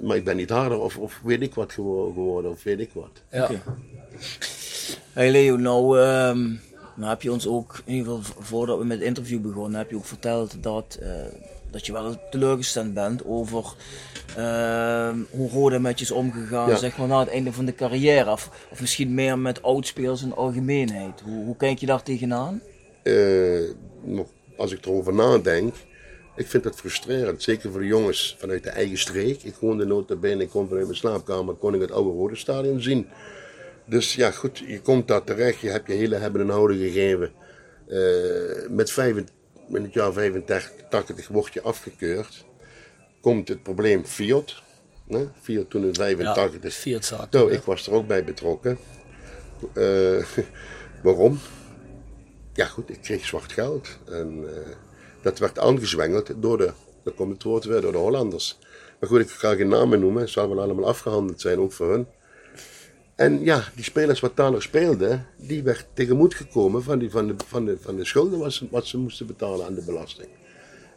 [0.00, 2.90] Maar ik ben niet harder of, of weet ik wat gewo- geworden, of weet ik
[2.92, 3.22] wat.
[3.30, 3.48] Ja.
[5.12, 6.38] Hey Leo, nou, ehm,
[6.94, 9.90] nou heb je ons ook, in ieder geval voordat we met het interview begonnen, heb
[9.90, 11.10] je ook verteld dat, eh,
[11.70, 13.74] dat je wel teleurgesteld bent over
[15.30, 16.76] hoe Rode met je is omgegaan, Ja.
[16.76, 18.30] zeg maar, na het einde van de carrière.
[18.30, 21.20] Of, of misschien meer met oudspelers in de algemeenheid.
[21.24, 22.60] Hoe, hoe kijk je daar tegenaan?
[23.02, 23.60] Eh,
[24.02, 25.74] nog, als ik erover nadenk,
[26.36, 27.42] ik vind het frustrerend.
[27.42, 29.42] Zeker voor de jongens vanuit de eigen streek.
[29.42, 32.80] Ik woonde nota bene, ik kon vanuit mijn slaapkamer, kon ik het oude Rode Stadion
[32.80, 33.06] zien.
[33.86, 37.30] Dus ja, goed, je komt daar terecht, je hebt je hele hebben en houden gegeven.
[37.88, 39.16] Eh, met, vijf,
[39.68, 42.44] in het jaar 85 word je afgekeurd.
[43.20, 44.62] Komt het probleem Fiat.
[45.40, 45.94] Fiat toen in Ja.
[45.94, 46.74] 85.
[46.74, 47.32] Fiat zaak.
[47.32, 48.78] Nou, ik was er ook bij betrokken.
[49.74, 50.24] Eh,
[51.02, 51.38] waarom?
[52.52, 53.88] Ja goed, ik kreeg zwart geld.
[54.06, 54.76] En eh,
[55.22, 56.72] dat werd aangezwengeld door de,
[57.04, 58.58] dat komt het woord weer, door de Hollanders.
[59.00, 61.90] Maar goed, ik ga geen namen noemen, het zal wel allemaal afgehandeld zijn, ook voor
[61.90, 62.06] hun.
[63.14, 67.26] En ja, die spelers wat daar nog speelden, die werd tegemoet gekomen van, die, van,
[67.26, 70.28] de, van, de, van de schulden wat ze, wat ze moesten betalen aan de belasting.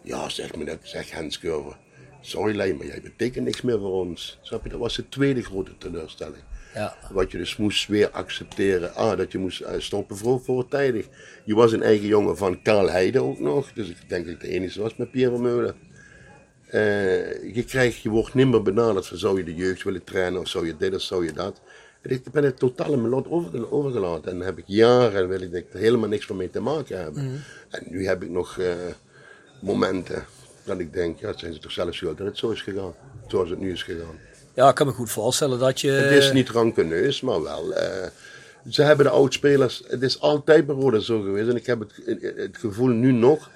[0.03, 1.77] Ja, zegt me dat, zegt Hans Curver.
[2.25, 4.39] Sorry Lijn, maar jij betekent niks meer voor ons.
[4.41, 6.43] Snap je, dat was de tweede grote teleurstelling.
[6.73, 6.97] Ja.
[7.11, 8.95] Wat je dus moest weer accepteren.
[8.95, 11.07] Ah, dat je moest eh, stoppen voor, voortijdig.
[11.45, 13.73] Je was een eigen jongen van Karl Heide ook nog.
[13.73, 15.75] Dus ik denk dat ik de enige was met Pierre Vermeulen.
[16.67, 20.39] Eh, je, krijgt, je wordt niet meer benaderd van zou je de jeugd willen trainen
[20.39, 21.61] of zou je dit of zou je dat.
[22.01, 24.31] En ik ben het totaal in mijn lot over, overgelaten.
[24.31, 27.43] En heb ik jaren wil ik er helemaal niks van mee te maken hebben.
[27.69, 28.73] En nu heb ik nog eh,
[29.61, 30.25] momenten
[30.63, 32.93] dat ik denk, ja, zijn ze toch zelf schuld dat het zo is gegaan.
[33.27, 34.19] Zoals het nu is gegaan.
[34.53, 35.91] ja, ik kan me goed voorstellen dat je...
[35.91, 37.73] Het is niet rankeneus, maar wel.
[37.73, 38.07] eh,
[38.69, 39.83] ze hebben de oudspelers.
[39.87, 41.49] Het is altijd bij Roda zo geweest.
[41.49, 41.91] En ik heb het,
[42.35, 43.49] het gevoel nu nog.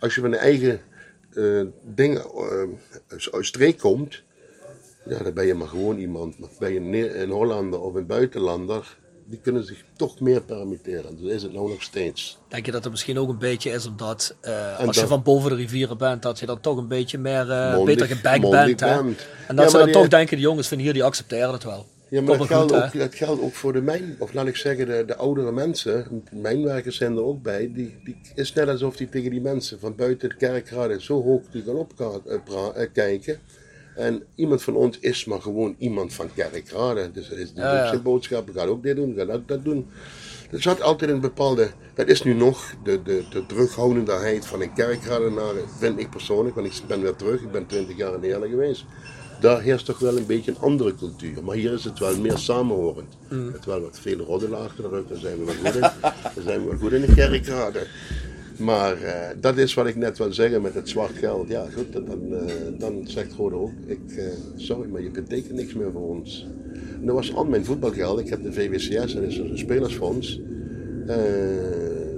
[0.00, 0.80] Als je van de eigen
[1.34, 2.22] eh, dingen
[3.08, 4.22] uit streek komt.
[5.08, 6.38] Ja, dan ben je maar gewoon iemand.
[6.38, 8.96] Maar ben je een, een Hollander of een buitenlander.
[9.26, 11.16] Die kunnen zich toch meer permitteren.
[11.20, 12.38] Dus is het nou nog steeds.
[12.48, 15.50] Denk je dat het misschien ook een beetje is omdat eh, als je van boven
[15.50, 18.80] de rivieren bent, dat je dan toch een beetje meer Mondig- beter mondig bent.
[18.80, 18.98] Hè?
[19.48, 21.86] En dat Ja, ze dan toch denken, die jongens van hier die accepteren het wel.
[22.08, 22.98] Ja, maar dat geldt, ook, hè?
[22.98, 26.22] dat geldt ook voor de mijn, of laat ik zeggen, de, de oudere mensen.
[26.32, 27.70] Mijnwerkers zijn er ook bij.
[27.74, 31.42] Die, die is net alsof die tegen die mensen van buiten de kerkraden zo hoog
[31.50, 33.38] die gaan opkijken.
[33.96, 37.12] En iemand van ons is maar gewoon iemand van kerkraden.
[37.12, 37.98] Dus dat is die Ja, ja.
[37.98, 38.48] boodschap.
[38.54, 39.86] Gaat ook dit doen, gaat ook dat doen.
[40.50, 44.72] Er zat altijd een bepaalde, dat is nu nog de, de, de terughoudendheid van een
[44.72, 48.48] kerkradenaar, vind ik persoonlijk, want ik ben weer terug, ik ben 20 jaar in Heerlen
[48.50, 48.84] geweest.
[49.40, 51.44] Daar heerst toch wel een beetje een andere cultuur.
[51.44, 53.16] Maar hier is het wel meer samenhorend.
[53.28, 55.80] Met wel wat veel roddelen achter de rug, daar zijn we wel goed in.
[55.80, 57.86] Daar zijn we wel goed in de kerkraden.
[58.58, 61.48] Maar eh, dat is wat ik net wil zeggen met het zwart geld.
[61.48, 62.44] Ja, goed, dan, dan, eh,
[62.78, 64.24] dan zegt Rode ook, ik, eh,
[64.56, 66.46] sorry, maar je betekent niks meer voor ons.
[67.00, 68.20] En dat was al mijn voetbalgeld.
[68.20, 70.40] Ik heb de VWCS, dat is een spelersfonds.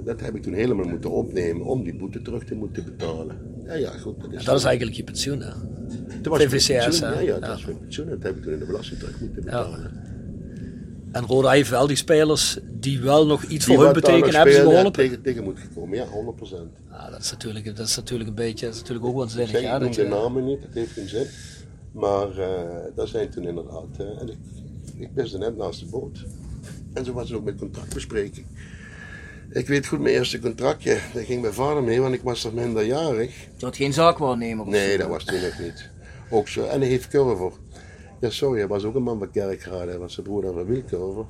[0.03, 3.37] Dat heb ik toen helemaal moeten opnemen om die boete terug te moeten betalen.
[3.65, 4.21] Ja, ja, goed.
[4.21, 5.41] Dat is, Dat is eigenlijk je pensioen.
[5.41, 5.51] Hè?
[6.21, 7.09] dat was VVCS, pensioen.
[7.09, 7.13] hè?
[7.13, 7.55] Ja, ja, dat Ja.
[7.55, 8.09] is mijn pensioen.
[8.09, 9.91] Dat heb ik toen in de belasting terug moeten betalen.
[11.17, 14.53] En Roda heeft wel die spelers die wel nog iets Die voor hun betekenen, hebben
[14.53, 14.91] ze geholpen.
[14.91, 16.09] Tegen, tegen moet gekomen, ja, 100%.
[16.89, 19.61] Ja, dat, is natuurlijk, dat is natuurlijk een beetje, dat is natuurlijk ook waanzinnig.
[19.61, 21.27] Ja, ik noem de je, namen niet, dat heeft geen zin.
[21.91, 23.85] Maar eh dat zijn toen inderdaad.
[23.97, 24.37] eh, en ik,
[24.97, 26.25] ik wist net naast de boot.
[26.93, 28.45] En zo was het ook met contractbespreking.
[29.51, 32.53] Ik weet goed, mijn eerste contractje, daar ging mijn vader mee, want ik was nog
[32.53, 33.35] minderjarig.
[33.57, 35.89] Je had geen zaakwaarnemer of Nee, dat was toen nog niet.
[36.29, 36.65] Ook zo.
[36.65, 37.51] En hij heeft Curver.
[38.19, 39.87] Ja, sorry, hij was ook een man van kerkraden.
[39.87, 41.25] Hij was zijn broer van Wielkurver.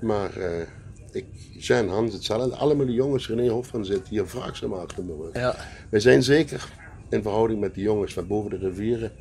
[0.00, 0.66] Maar eh,
[1.12, 1.24] ik,
[1.58, 2.56] zijn Hans hetzelfde.
[2.56, 5.34] Allemaal die jongens, René Hofman zit hier vraagzaam achter rug.
[5.34, 5.56] ja.
[5.90, 6.68] Wij zijn zeker
[7.08, 9.12] in verhouding met die jongens van boven de rivieren.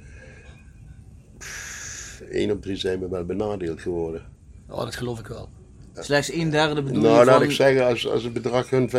[2.31, 4.21] één op drie zijn we wel benadeeld geworden.
[4.69, 5.49] Oh, dat geloof ik wel.
[5.93, 7.43] Slechts een derde bedoel Nou, laat van...
[7.43, 8.89] ik zeggen, als, als het bedrag hun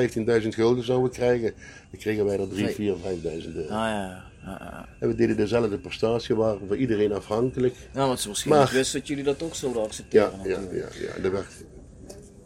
[0.43, 1.53] 15.000 gulden zouden krijgen,
[1.91, 2.75] dan kregen wij er 3, Nee.
[2.75, 3.63] 4, 5.000 euro.
[3.63, 4.89] Ah, ja, ja, ja.
[5.01, 7.75] En we deden dezelfde prestatie, waren voor iedereen afhankelijk.
[7.95, 10.31] Ja, want ze waarschijnlijk Maar- wisten dat jullie dat ook zouden Ja, accepteren.
[10.45, 10.61] ja, ja.
[10.61, 10.95] natuurlijk.
[10.95, 11.23] ja.
[11.25, 11.47] Er werd,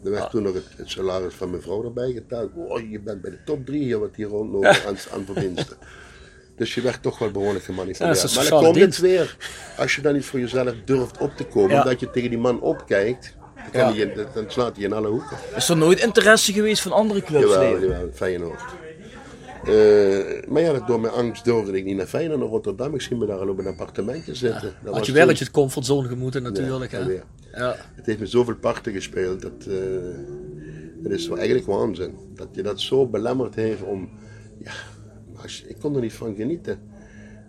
[0.03, 2.51] er werd toen nog het, het salaris van mijn vrouw erbij geteld.
[2.55, 5.77] Oh, je bent bij de top 3 hier wat hier rondlopen aan, aan verdiensten.
[6.55, 8.23] Dus je werd toch wel behoorlijk Ja, dat gemanipuleerd.
[8.23, 9.37] een maar dan komt het weer.
[9.77, 11.81] Als je dan niet voor jezelf durft op te komen, Ja.
[11.83, 13.35] omdat je tegen die man opkijkt,
[13.71, 13.89] dan, Ja.
[14.05, 15.37] je- dan slaat hij je in alle hoeken.
[15.55, 17.43] Is er nooit interesse geweest van andere clubs?
[17.53, 18.61] Jawel, jawel, Feyenoord.
[19.67, 22.93] Eh, maar ja, door mijn angst durfde ik niet naar Feyenoord, naar Rotterdam.
[22.93, 24.73] Ik zie me daar al op een appartementje zitten.
[24.83, 26.91] Dat Had je wel uit je comfortzone gemoeten natuurlijk.
[26.91, 27.11] Ja, hè?
[27.53, 27.75] Ja.
[27.95, 29.41] Het heeft me zoveel parten gespeeld.
[29.41, 29.75] Dat, eh
[31.03, 32.13] het is wel eigenlijk waanzin.
[32.35, 34.09] Dat je dat zo belemmerd heeft om...
[34.63, 34.71] Ja,
[35.41, 36.79] als je- ik kon er niet van genieten.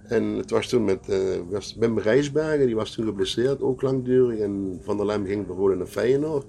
[0.04, 1.18] En het was toen met eh
[1.50, 4.38] was Wim Rijsbergen, die was toen geblesseerd, ook langdurig.
[4.38, 6.46] En Van der Lem ging bijvoorbeeld naar Feyenoord.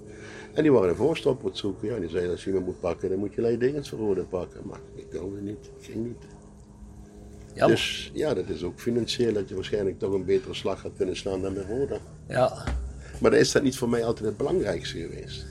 [0.53, 1.87] En die waren een voorstop op het zoeken.
[1.87, 4.61] Ja, die zeiden als je me moet pakken, dan moet je Leidingens voor Rode pakken.
[4.65, 6.23] Maar ik wilde niet, ik ging niet.
[7.53, 7.75] Jammer.
[7.75, 11.15] Dus ja, dat is ook financieel dat je waarschijnlijk toch een betere slag had kunnen
[11.15, 11.97] slaan dan bij Roda.
[12.27, 12.63] Ja.
[13.21, 15.45] Maar dan is dat niet voor mij altijd het belangrijkste geweest.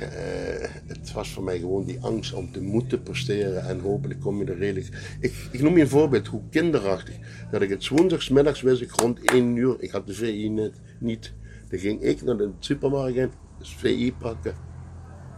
[0.00, 4.38] Eh, het was voor mij gewoon die angst om te moeten presteren en hopelijk kom
[4.38, 5.16] je er redelijk.
[5.20, 7.14] Ik, ik noem je een voorbeeld, hoe kinderachtig.
[7.50, 11.32] Dat ik het woensdagsmiddags wist ik rond 1 uur, ik had de VI net, niet.
[11.68, 14.54] Dan ging ik naar de supermarkt dus VI pakken,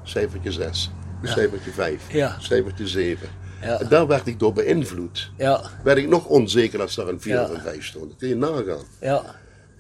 [0.03, 0.91] cijfertje 6,
[1.23, 2.37] cijfertje 5, Ja.
[2.41, 3.29] cijfertje 7.
[3.63, 3.81] Ja.
[3.81, 5.31] En daar werd ik door beïnvloed.
[5.37, 5.63] Ja.
[5.85, 7.43] Werd ik nog onzeker als daar een 4 Ja.
[7.43, 8.09] of een 5 stond.
[8.11, 8.85] Dat kun je nagaan.
[9.01, 9.23] Ja.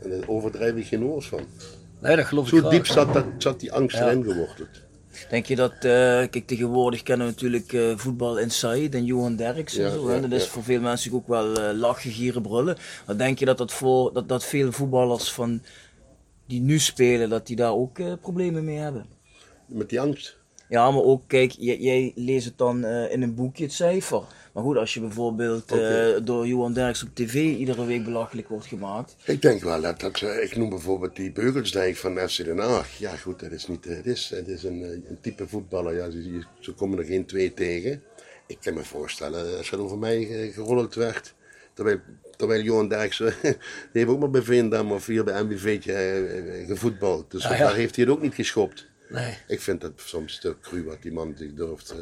[0.02, 1.40] En daar overdrijf ik geen woord van.
[2.00, 4.06] Nee, dat geloof ik Zo diep zat, dat, zat die angst Ja.
[4.06, 4.68] erin geworteld.
[5.30, 5.80] Denk je dat, eh,
[6.30, 10.12] kijk tegenwoordig kennen we natuurlijk eh, voetbal inside en Johan Derks en Ja, zo.
[10.12, 10.50] ja, dat is ja.
[10.50, 12.76] voor veel mensen ook wel eh, lachen, gieren, brullen.
[13.06, 15.62] Maar denk je dat dat voor dat, dat veel voetballers van
[16.52, 19.06] die nu spelen, dat die daar ook eh, problemen mee hebben.
[19.66, 20.36] Met die angst.
[20.68, 24.22] Ja, maar ook, kijk, jij, jij leest het dan eh, in een boekje, het cijfer.
[24.52, 28.66] Maar goed, als je bijvoorbeeld eh, door Johan Derks op tv iedere week belachelijk wordt
[28.66, 29.16] gemaakt.
[29.24, 32.98] Ik denk wel dat, dat ik noem bijvoorbeeld die Beugelsdijk van FC Den Haag.
[32.98, 36.10] Ja goed, dat is niet, het is, het is een, een type voetballer, ja,
[36.60, 38.02] ze, komen er geen twee tegen.
[38.46, 41.34] Ik kan me voorstellen, als er over mij gerold werd,
[41.74, 42.00] terwijl,
[42.42, 43.56] terwijl Johan Derksen, die
[43.92, 47.30] heeft ook maar bij Veendam of hier bij MBV'tje eh, gevoetbald.
[47.30, 47.58] Dus Ah, ja.
[47.58, 48.86] daar heeft hij het ook niet geschopt.
[49.08, 49.34] Nee.
[49.48, 51.96] Ik vind dat soms te cru wat die man zich durft eh,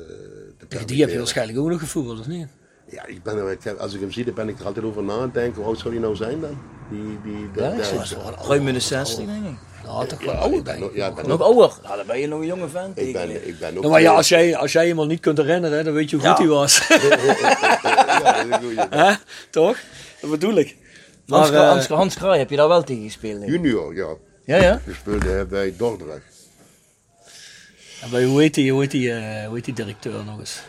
[0.59, 2.47] te Tegen die heb je waarschijnlijk ook nog gevoeld, of niet?
[2.91, 5.30] Ja, ik ben, als ik hem zie, dan ben ik er altijd over na aan
[5.32, 5.55] denken.
[5.57, 6.59] Hoe oud zou hij nou zijn dan?
[6.91, 9.59] Die, die, de, Ja, ik Dat wel een Ruim in de oude- 60, denk ik.
[9.84, 10.95] Nou, toch Ja, wel ouder, denk ik.
[10.95, 11.72] ja, ben Nog ouder?
[11.82, 12.99] Nou, dan ben je nog een jonge vent.
[12.99, 13.74] Ik ben, ik ben ook...
[13.80, 16.26] Nou, maar ja, als jij, als jij iemand niet kunt herinneren, dan weet je hoe
[16.28, 16.86] goed hij was.
[16.88, 19.16] ja, dat is een goeie.
[19.51, 19.76] Toch?
[20.21, 20.77] Dat bedoel ik.
[21.29, 23.41] Hans, Maar, eh, Hans, Hans Kraai heb je daar wel tegen gespeeld.
[23.41, 23.57] denk ik.
[23.62, 24.14] Junior, ja.
[24.45, 24.81] Ja, ja?
[24.87, 26.25] Gespeeld eh, bij Dordrecht.
[28.03, 30.61] en bij- hoe heet die, hoe heet die, eh, hoe heet die directeur nog eens?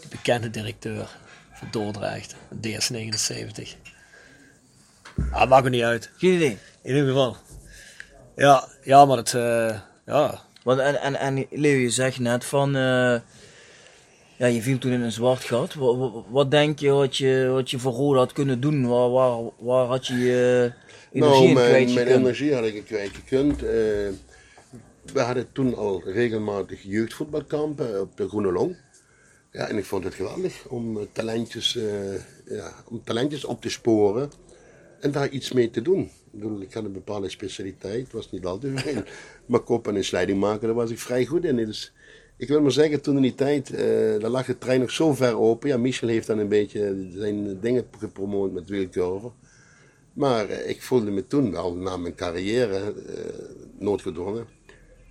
[0.00, 1.08] Die bekende directeur
[1.52, 3.76] van Dordrecht, DS79.
[5.30, 6.10] Ah, maakt me niet uit.
[6.16, 6.58] Geen idee.
[6.82, 7.36] In ieder geval.
[8.36, 10.40] Ja, ja maar het, eh, ja.
[10.62, 13.14] Want en, en, en Leo, je zegt net van, eh,
[14.38, 15.74] ja, je viel toen in een zwart gat.
[15.74, 18.88] Wat, wat, wat denk je wat, je wat je voor Roda had kunnen doen?
[18.88, 20.72] Waar, waar, waar had je je
[21.12, 23.62] energie Nou, in mijn, kwijt mijn energie had ik kwijt gekund.
[23.62, 23.68] Eh,
[25.12, 28.76] we hadden toen al regelmatig jeugdvoetbalkampen op de Groene Long.
[29.52, 32.14] Ja, en ik vond het geweldig om talentjes, eh,
[32.56, 34.30] ja, om talentjes op te sporen
[35.00, 36.00] en daar iets mee te doen.
[36.02, 39.02] Ik, bedoel, ik had een bepaalde specialiteit, was niet al te veel.
[39.46, 41.56] Maar kop en een slijding maken, daar was ik vrij goed in.
[41.56, 41.92] Dus
[42.38, 45.14] ik wil maar zeggen, toen in die tijd, eh daar lag de trein nog zo
[45.14, 45.68] ver open.
[45.68, 49.32] Ja, Michel heeft dan een beetje zijn dingen gepromoot met wielkurven.
[50.12, 52.92] Maar eh, ik voelde me toen wel na mijn carrière eh,
[53.78, 54.46] noodgedwongen.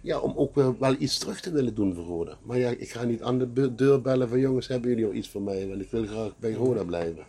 [0.02, 2.38] Ja, om ook wel, iets terug te willen doen voor Roda.
[2.44, 5.30] Maar ja, ik ga niet aan de deur bellen van jongens, hebben jullie al iets
[5.30, 5.68] voor mij?
[5.68, 7.26] Want ik wil graag bij Roda blijven.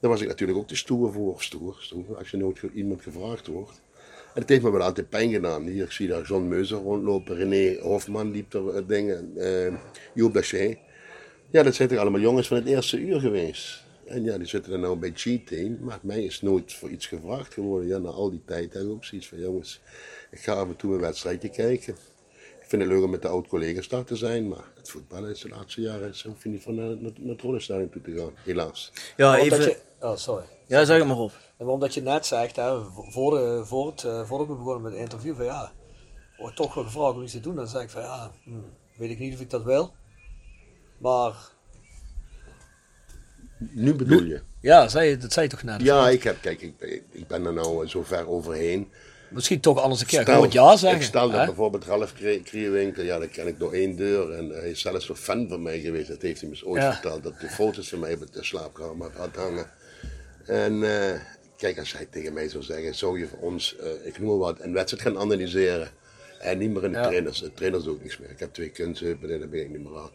[0.00, 1.42] Daar was ik natuurlijk ook te stoer voor.
[1.42, 3.80] Stoer, stoer, als je nooit iemand gevraagd wordt.
[4.34, 5.62] En het heeft me wel altijd pijn gedaan.
[5.62, 9.74] Hier, ik zie daar John Meuser rondlopen, René Hofman liep er eh, dingen, eh
[10.14, 10.78] Joop Daché.
[11.50, 13.84] Ja, dat zijn toch allemaal jongens van het eerste uur geweest.
[14.06, 15.78] En ja, die zitten er nou bij G-Team.
[15.80, 17.88] Maar mij is nooit voor iets gevraagd geworden.
[17.88, 19.80] Ja, na al die tijd heb ik ook zoiets van, jongens,
[20.30, 21.94] ik ga af en toe een wedstrijdje kijken.
[22.60, 25.40] Ik vind het leuk om met de oud-collega's daar te zijn, maar het voetballen is
[25.40, 28.32] de laatste jaren, zo je niet van naar, naar, naar het Rollenstadion toe te gaan,
[28.44, 28.92] helaas.
[29.16, 29.60] Ja, even...
[29.60, 30.44] je, oh, sorry.
[30.66, 31.32] Ja, zeg het maar op.
[31.62, 34.92] En omdat je net zegt, hè, voor, de, voor, het, eh, voordat we begonnen met
[34.92, 35.72] het interview, van ja,
[36.38, 37.54] wordt toch wel gevraagd om iets te doen.
[37.56, 38.50] Dan zeg ik van ja, hm,
[38.96, 39.92] weet ik niet of ik dat wil.
[40.98, 41.34] Maar
[43.58, 44.42] Nu bedoel je?
[44.60, 45.80] ja, zei, dat zei je toch net?
[45.82, 48.90] Ja, ik heb, kijk, ik, ik- ben er nou zo ver overheen.
[49.30, 51.00] Misschien toch anders een keer Stel- gewoon ja zeggen.
[51.00, 54.32] Ik stel dat bijvoorbeeld Ralf Krie- Kriewinkel, ja, dat ken ik door één deur.
[54.32, 56.08] En hij is zelfs een fan van mij geweest.
[56.08, 56.92] Dat heeft hij me eens ooit Ja.
[56.92, 57.22] verteld.
[57.22, 59.70] Dat hij foto's van mij op de slaapkamer had hangen.
[60.46, 60.82] En
[61.12, 61.20] eh,
[61.62, 64.38] kijk, als hij tegen mij zou zeggen, zou je voor ons, eh, ik noem maar
[64.38, 65.90] wat, een wedstrijd gaan analyseren.
[66.40, 67.06] En niet meer in de Ja.
[67.06, 67.40] trainers.
[67.40, 68.30] De trainers ook niks meer.
[68.30, 70.10] Ik heb twee kunstheupen en daar ben ik niet meer aan.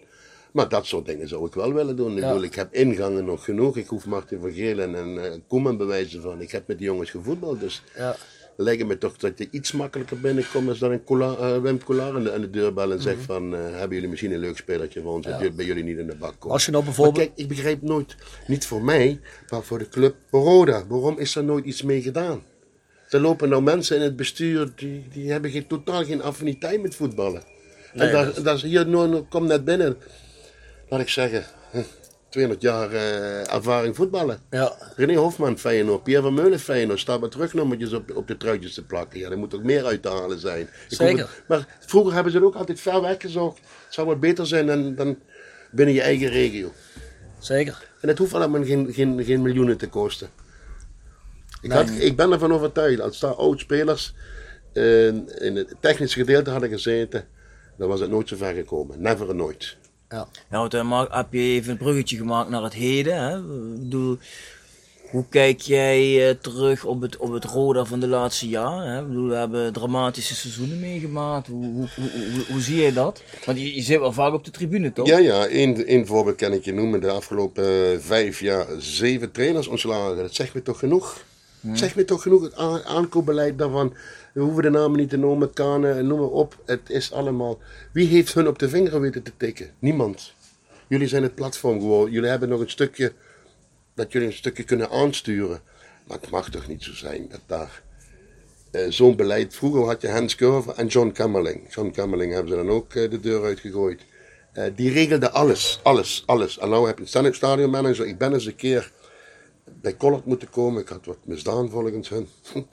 [0.51, 2.11] Maar dat soort dingen zou ik wel willen doen.
[2.17, 2.27] Ik, Ja.
[2.27, 3.77] bedoel, ik heb ingangen nog genoeg.
[3.77, 6.41] Ik hoef Martin van Gelen en eh Koeman bewijzen van.
[6.41, 7.59] Ik heb met die jongens gevoetbald.
[7.59, 8.15] Dus Ja.
[8.58, 12.24] Lijkt me toch dat je iets makkelijker binnenkomt als dan een Cola, eh, Wim aan
[12.24, 13.08] de, aan de deur bellen en Mhm.
[13.14, 15.97] zegt van, eh, hebben jullie misschien een leuk spelertje voor ons, dat bij jullie niet
[15.97, 16.53] in de bak komen.
[16.53, 17.26] Als je nou Maar bijvoorbeeld...
[17.26, 18.16] kijk, ik begrijp nooit,
[18.47, 22.43] niet voor mij, maar voor de club Roda, waarom is er nooit iets mee gedaan?
[23.10, 26.95] Er lopen nou mensen in het bestuur, die, die hebben geen, totaal geen affiniteit met
[26.95, 27.43] voetballen.
[27.93, 29.97] Nee, en dat, dat is- hier, nou, kom net binnen,
[30.89, 31.45] laat ik zeggen,
[32.38, 34.39] 200 jaar eh, ervaring voetballen.
[34.49, 36.03] Ja, René Hofman, Feyenoord.
[36.03, 36.99] Pierre van Meulen, Feyenoord.
[36.99, 39.19] Staat met terugnummertjes op, op de truitjes te plakken.
[39.19, 40.69] Ja, er moet ook meer uit te halen zijn.
[40.88, 41.17] Zeker.
[41.19, 43.57] het- maar vroeger hebben ze het ook altijd ver weg gezocht.
[43.57, 45.17] Het zou wat beter zijn dan, dan
[45.71, 46.71] binnen je eigen regio.
[47.39, 47.85] zeker.
[48.01, 50.29] En het hoeft allemaal geen, geen, geen miljoenen te kosten.
[51.61, 54.13] Ik, had, ik ben ervan overtuigd, als daar oud-spelers
[54.73, 57.27] eh, in het technische gedeelte hadden gezeten,
[57.77, 59.01] dan was het nooit zo ver gekomen.
[59.01, 59.77] Never nooit.
[60.10, 60.28] Ja.
[60.49, 63.18] Want dan maak- heb je even een bruggetje gemaakt naar het heden.
[63.18, 63.38] Hè?
[63.74, 64.18] Ik bedoel,
[65.10, 68.91] hoe kijk jij eh, terug op het, op het Roda van de laatste jaren?
[68.91, 69.01] Hè?
[69.01, 71.47] Ik bedoel, we hebben dramatische seizoenen meegemaakt.
[71.47, 73.24] Hoe, hoe, hoe, hoe, zie je dat?
[73.45, 75.08] Want je, je zit wel vaak op de tribune, toch?
[75.08, 77.01] Ja, ja, één, één voorbeeld kan ik je noemen.
[77.01, 80.18] De afgelopen eh, vijf jaar zeven trainers ontslagen.
[80.18, 81.26] Dat zegt me toch genoeg?
[81.74, 82.43] Zegt me toch genoeg?
[82.43, 82.55] Het
[82.86, 83.93] aankoopbeleid daarvan.
[84.38, 86.61] We hoeven de namen niet te noemen, Kanen en noem maar op.
[86.65, 87.59] Het is allemaal...
[87.91, 89.71] Wie heeft hun op de vinger weten te tikken?
[89.79, 90.33] Niemand.
[90.88, 92.13] Jullie zijn het platform geworden.
[92.13, 93.13] Jullie hebben nog een stukje...
[93.93, 95.61] Dat jullie een stukje kunnen aansturen.
[96.07, 97.81] Maar het mag toch niet zo zijn dat daar...
[98.71, 99.55] eh, zo'n beleid.
[99.55, 101.73] Vroeger had je Hans Curver en John Kammerling.
[101.73, 104.01] John Kammerling hebben ze dan ook eh, de deur uitgegooid.
[104.53, 106.57] Eh, die regelde alles, alles, alles.
[106.57, 108.07] En nou heb je een stadionmanager.
[108.07, 108.91] Ik ben eens een keer
[109.81, 110.81] bij Collard moeten komen.
[110.81, 112.27] Ik had wat misdaan volgens hun.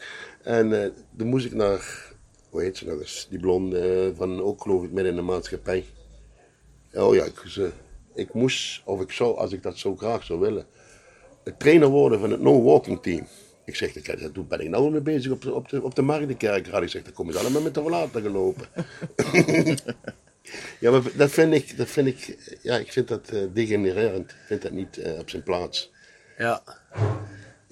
[0.45, 2.13] en eh toen moest ik naar,
[2.51, 5.23] hoe heet ze nog eens, die blonde eh, van ook geloof ik midden in de
[5.23, 5.85] maatschappij.
[6.93, 7.71] Oh ja, ik, ze,
[8.15, 10.67] ik moest, of ik zou, als ik dat zo graag zou willen,
[11.59, 13.27] trainer worden van het no-walking team.
[13.65, 13.93] Ik zeg,
[14.33, 16.83] toen ben ik nou mee bezig op de, op de, op de Marktenkerkraad.
[16.83, 18.67] Ik zeg, dan kom je allemaal met de rollator gelopen.
[20.81, 24.31] ja, maar dat vind ik, dat vind ik, ja, ik vind dat eh, degenererend.
[24.31, 25.93] Ik vind dat niet eh, op zijn plaats.
[26.39, 26.63] Ja.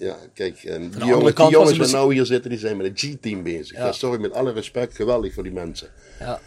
[0.03, 2.85] Ja, kijk, en die jongens, die jongens het die nou hier zitten, die zijn met
[2.85, 3.77] een G-team bezig.
[3.77, 3.85] Ja.
[3.85, 3.91] Ja.
[3.91, 5.87] sorry, met alle respect, geweldig voor die mensen.
[6.19, 6.39] Ja.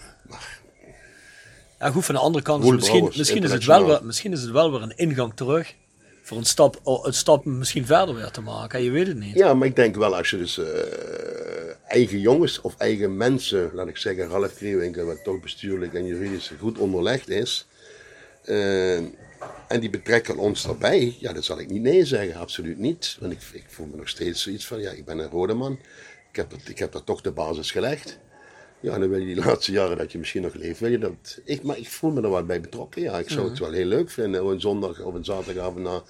[1.78, 4.32] Ja, goed, van de andere kant is het misschien, misschien, is het wel, weer- misschien
[4.32, 5.74] is het wel weer een ingang terug.
[6.22, 8.82] Voor een stap, oh, een stap misschien verder weer te maken.
[8.82, 9.34] Je weet het niet.
[9.34, 10.64] Ja, maar ik denk wel als je dus eh,
[11.88, 16.52] eigen jongens of eigen mensen, laat ik zeggen, Ralf Kriewinkel, wat toch bestuurlijk en juridisch
[16.60, 17.66] goed onderlegd is,
[18.44, 18.98] eh,
[19.68, 23.16] en die betrekken ons erbij, ja, dan zal ik niet nee zeggen, absoluut niet.
[23.20, 25.78] Want ik, ik voel me nog steeds zoiets van, ja, ik ben een rode man,
[26.30, 28.18] ik heb, dat, ik heb daar toch de basis gelegd.
[28.80, 30.98] Ja, en dan wil je die laatste jaren dat je misschien nog leeft, wil je
[30.98, 31.40] dat.
[31.44, 33.02] Ik, maar ik voel me er wel bij betrokken.
[33.02, 36.00] Ja, ik zou het wel heel leuk vinden om een zondag of een zaterdagavond naar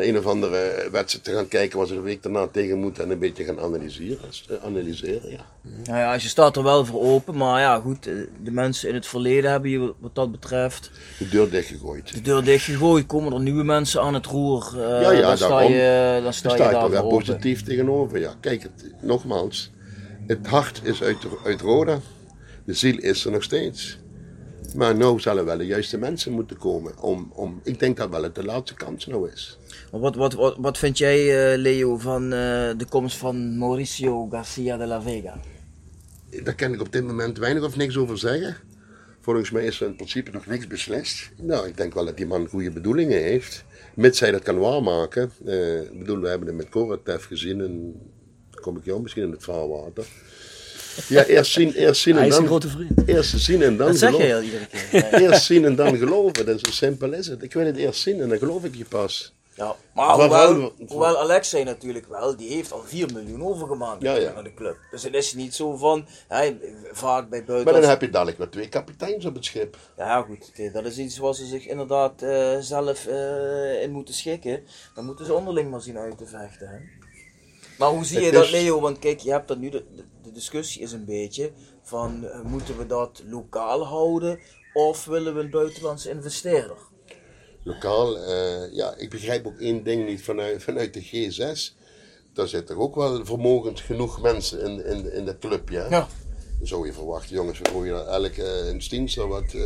[0.00, 3.04] naar een of andere wedstrijd te gaan kijken waar ze de week daarna tegen moeten
[3.04, 4.18] en een beetje gaan analyseren.
[4.48, 5.46] eh, analyseren ja.
[5.84, 8.94] Nou ja, je staat er wel voor open, maar ja goed, eh, de mensen in
[8.94, 12.14] het verleden hebben je wat dat betreft De deur dichtgegooid.
[12.14, 13.06] de deur dichtgegooid.
[13.06, 15.72] Komen er nieuwe mensen aan het roer, eh, Ja, ja, dan, sta daarom.
[15.72, 17.18] je, dan sta Daar je sta daar er open.
[17.18, 18.18] positief tegenover.
[18.20, 18.34] Ja.
[18.40, 19.70] Kijk, het, nogmaals,
[20.26, 21.98] het hart is uit, uit Roda.
[22.64, 23.98] De ziel is er nog steeds.
[24.74, 27.02] Maar nou zullen wel de juiste mensen moeten komen.
[27.02, 29.58] Om, om, ik denk dat wel het de laatste kans nou is.
[29.90, 32.30] Wat, wat, wat, wat vind jij, eh, Leo, van eh,
[32.76, 35.40] de komst van Mauricio Garcia de la Vega?
[36.42, 38.56] Daar kan ik op dit moment weinig of niks over zeggen.
[39.20, 41.30] Volgens mij is er in principe nog niks beslist.
[41.36, 43.64] Nou, ik denk wel dat die man goede bedoelingen heeft.
[43.94, 45.32] Mits hij dat kan waarmaken.
[45.46, 47.60] Eh, ik bedoel, we hebben het met Koratev gezien.
[47.60, 47.94] En
[48.50, 50.06] dan kom ik jou misschien in het vaarwater.
[51.08, 52.42] Ja, eerst zien, eerst zien en Hij is dan...
[52.42, 52.90] een grote vriend.
[53.06, 55.10] Eerst zien en dan Dat zeg je iedere keer.
[55.10, 55.18] Ja.
[55.20, 56.46] Eerst zien en dan geloven.
[56.46, 57.42] Dat is zo simpel is het.
[57.42, 59.34] Ik wil het eerst zien en dan geloof ik je pas.
[59.54, 64.32] Ja, maar hoewel, hoewel Alexei natuurlijk wel, die heeft al 4 miljoen overgemaakt Ja, ja.
[64.32, 64.76] naar de club.
[64.90, 66.58] Dus het is niet zo van, hij,
[66.92, 67.74] vaak bij Maar buiten.
[67.80, 69.76] dan heb je dadelijk nog twee kapiteins op het schip.
[69.96, 74.14] Ja goed, oké, dat is iets waar ze zich inderdaad eh, zelf eh, in moeten
[74.14, 74.62] schikken.
[74.94, 76.68] Dan moeten ze onderling maar zien uit te vechten.
[76.68, 76.76] Hè?
[77.78, 78.80] Maar hoe zie je Het dat is- Leo?
[78.80, 79.84] Want kijk, je hebt dat nu, de,
[80.32, 81.50] de, discussie is een beetje
[81.82, 84.38] van, eh, moeten we dat lokaal houden
[84.72, 86.76] of willen we een buitenlandse investeerder?
[87.62, 88.18] lokaal.
[88.18, 91.74] eh, ja, ik begrijp ook één ding niet vanuit, vanuit de G6.
[92.32, 95.78] Daar zitten ook wel vermogend genoeg mensen in, in, in dat clubje.
[95.78, 95.88] hè?
[95.88, 96.08] Ja.
[96.58, 99.62] Dan zou je verwachten, jongens, we gooien elke uh, instinctie wat eh,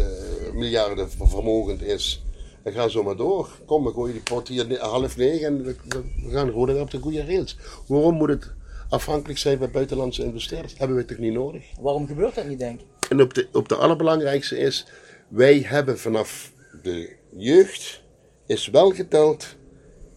[0.52, 2.22] miljarden ver- vermogend is.
[2.62, 3.48] En ga zo maar door.
[3.66, 6.98] Kom, we gooien die pot hier half leeg en we, we- gaan gewoon op de
[6.98, 7.56] goede rails.
[7.86, 8.50] Waarom moet het
[8.94, 10.74] afhankelijk zijn van buitenlandse investeerders?
[10.78, 11.64] Hebben we toch niet nodig?
[11.80, 12.86] Waarom gebeurt dat niet, denk ik?
[13.08, 14.86] En op de, op de allerbelangrijkste is,
[15.28, 18.02] wij hebben vanaf de jeugd,
[18.46, 19.56] is wel geteld,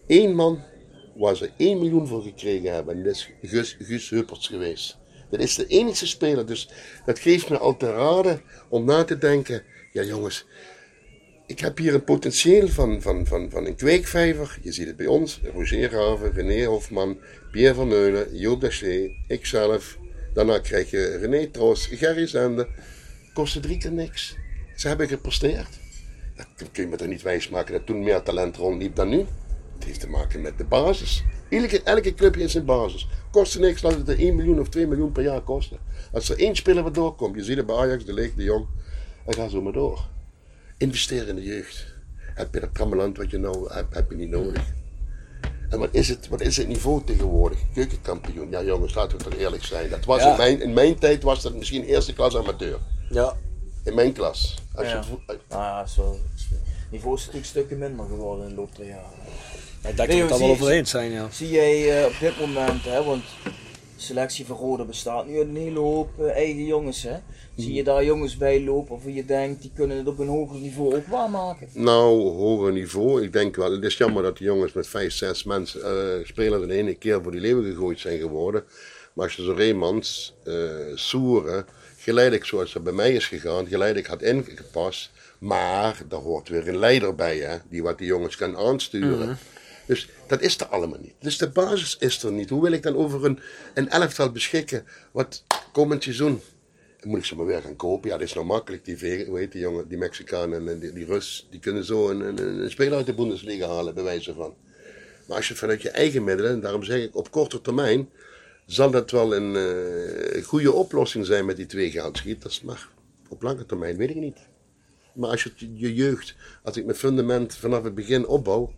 [0.06, 0.62] één man
[1.14, 2.96] waar ze 1 miljoen voor gekregen hebben.
[2.96, 4.98] En dat is Guus, Guus Hupperts geweest.
[5.30, 6.46] Dat is de enige speler.
[6.46, 6.68] Dus
[7.04, 9.62] dat geeft me al te raden om na te denken,
[9.92, 10.46] ja jongens,
[11.48, 14.58] ik heb hier een potentieel van, van, van, van een kweekvijver.
[14.62, 17.18] Je ziet het bij ons, Roger Raven, René Hofman,
[17.50, 19.98] Pierre Vermeulen, Joop Daché, ikzelf.
[20.34, 22.68] Daarna krijg je René Troos, Gerry Zender.
[23.34, 24.36] Kostte drie keer niks.
[24.76, 25.78] Ze hebben gepresteerd.
[26.36, 29.18] Dat kun je me toch niet wijsmaken dat toen meer talent rondliep dan nu.
[29.74, 31.24] Het heeft te maken met de basis.
[31.50, 33.08] Elke, elke clubje is een basis.
[33.30, 35.78] Kostte niks, laat het er 1 miljoen of 2 miljoen per jaar kosten.
[36.12, 38.66] Als er één speler wat doorkomt, je ziet het bij Ajax, De Leeg, De Jong,
[39.26, 40.16] en ga zo maar door.
[40.78, 41.86] Investeer in de jeugd.
[42.34, 44.62] Heb je dat trammeland wat je nou hebt, heb je niet nodig.
[45.70, 47.58] En wat is, het, wat is het niveau tegenwoordig?
[47.74, 48.50] Keukenkampioen.
[48.50, 49.90] Ja jongens, laten we toch eerlijk zijn.
[49.90, 50.30] Dat was Ja.
[50.30, 52.78] in, mijn, in mijn tijd was dat misschien eerste klas amateur.
[53.10, 53.36] Ja.
[53.84, 54.54] In mijn klas.
[54.74, 55.04] Als Ja.
[55.26, 56.12] je, Nou ja, zo,
[56.50, 59.10] het niveau is natuurlijk stukken minder geworden in de loop der jaren.
[59.88, 61.28] Ik denk dat we Leo, het wel over eens zijn, ja.
[61.30, 63.50] Zie jij eh, op dit moment, hè, want de
[63.96, 67.02] selectie van Rode bestaat nu uit een hele hoop eh, eigen jongens.
[67.02, 67.16] Hè?
[67.58, 70.60] Zie je daar jongens bij lopen of je denkt die kunnen het op een hoger
[70.60, 71.68] niveau ook waarmaken?
[71.72, 73.22] Nou, hoger niveau.
[73.22, 76.62] Ik denk wel, het is jammer dat die jongens met vijf, zes mensen, eh, spelers
[76.62, 78.64] in één keer voor die leeuwen gegooid zijn geworden.
[79.12, 80.54] Maar als je zo Reemans, eh
[80.94, 85.10] Soeren, geleidelijk zoals het bij mij is gegaan, geleidelijk had ingepast.
[85.38, 89.38] Maar daar hoort weer een leider bij, hè, die wat die jongens kan aansturen.
[89.86, 91.14] Dus dat is er allemaal niet.
[91.20, 92.50] Dus de basis is er niet.
[92.50, 93.38] Hoe wil ik dan over een,
[93.74, 96.40] een elftal beschikken wat komend seizoen
[97.08, 98.08] moet ik ze maar weer gaan kopen.
[98.10, 98.84] Ja, dat is nou makkelijk.
[98.84, 102.62] Die, heet die jongen, die Mexicaan en die, die Rus, die kunnen zo een, een,
[102.62, 104.54] een speler uit de Bundesliga halen, bij wijze van.
[105.26, 108.08] Maar als je vanuit je eigen middelen, en daarom zeg ik op korte termijn,
[108.66, 112.62] zal dat wel een eh, goede oplossing zijn met die twee geldschieters.
[112.62, 112.88] Maar
[113.28, 114.38] op lange termijn weet ik niet.
[115.14, 118.72] Maar als je het- je jeugd, als ik mijn fundament vanaf het begin opbouw,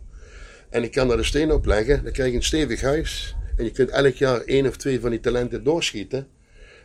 [0.69, 3.35] en ik kan daar de steen op leggen, dan krijg je een stevig huis.
[3.57, 6.27] En je kunt elk jaar één of twee van die talenten doorschieten.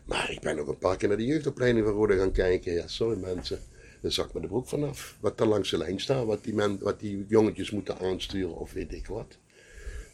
[0.06, 2.72] Maar ik ben ook een paar keer naar de jeugdopleiding van Rode gaan kijken.
[2.72, 3.60] Ja, sorry mensen.
[4.00, 5.16] Daar zak me de broek vanaf.
[5.20, 8.72] Wat er langs de lijn staat, wat die, men, wat die jongetjes moeten aansturen of
[8.72, 9.38] weet ik wat.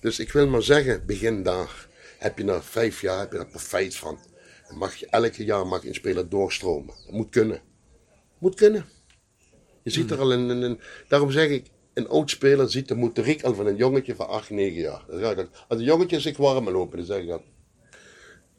[0.01, 1.89] Dus ik wil maar zeggen, begin daar.
[2.19, 4.19] Heb je na vijf jaar heb je daar profijt van.
[4.69, 6.95] Dan mag je elke jaar mag een speler doorstromen.
[7.05, 7.61] Dat moet kunnen.
[8.39, 8.85] Moet kunnen.
[9.83, 13.55] Je ziet er al een, Daarom zeg ik, een oud speler ziet de motoriek al
[13.55, 15.05] van een jongetje van 8, 9 jaar.
[15.09, 17.43] Dan zeg ik als een jongetje zich warm lopen, dan zeg ik dat.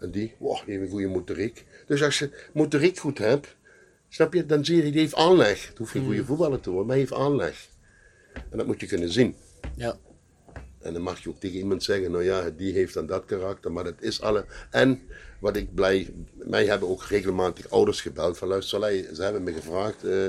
[0.03, 1.65] En die, wow, die heeft een goede motoriek.
[1.87, 3.55] Dus als je motoriek goed hebt,
[4.09, 5.67] snap je, dan zie je, die heeft aanleg.
[5.67, 7.67] Het hoeft geen goede voetballer te worden, maar hij heeft aanleg.
[8.33, 9.35] En dat moet je kunnen zien.
[9.75, 9.97] Ja.
[10.81, 13.71] En dan mag je ook tegen iemand zeggen, nou ja, die heeft dan dat karakter,
[13.71, 14.45] maar dat is alle.
[14.71, 15.01] En
[15.39, 18.79] wat ik blij, mij hebben ook regelmatig ouders gebeld van luister,
[19.15, 20.25] ze hebben me gevraagd, eh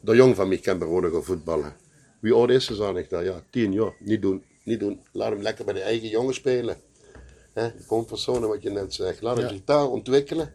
[0.00, 1.76] de jong van mij kan gaan voetballen.
[2.20, 5.00] Wie oud is ze, zeg ik dan, ja, tien jaar, niet doen, niet doen.
[5.12, 6.76] Laat hem lekker bij de eigen jongen spelen.
[7.52, 9.22] Hè, comfortzone, wat je net zegt.
[9.22, 9.48] Laat Ja.
[9.48, 10.52] zich daar ontwikkelen.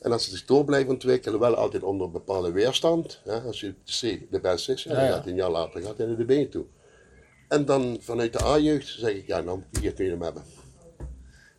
[0.00, 3.20] En als ze zich door blijven ontwikkelen, wel altijd onder een bepaalde weerstand.
[3.24, 4.00] Hè, als je C
[4.30, 6.50] de beste is, ja, dan gaat hij een jaar later gaat hij naar de B
[6.50, 6.64] toe.
[7.48, 10.42] En dan vanuit de A-jeugd zeg ik, ja, nou, hier kun je hem hebben.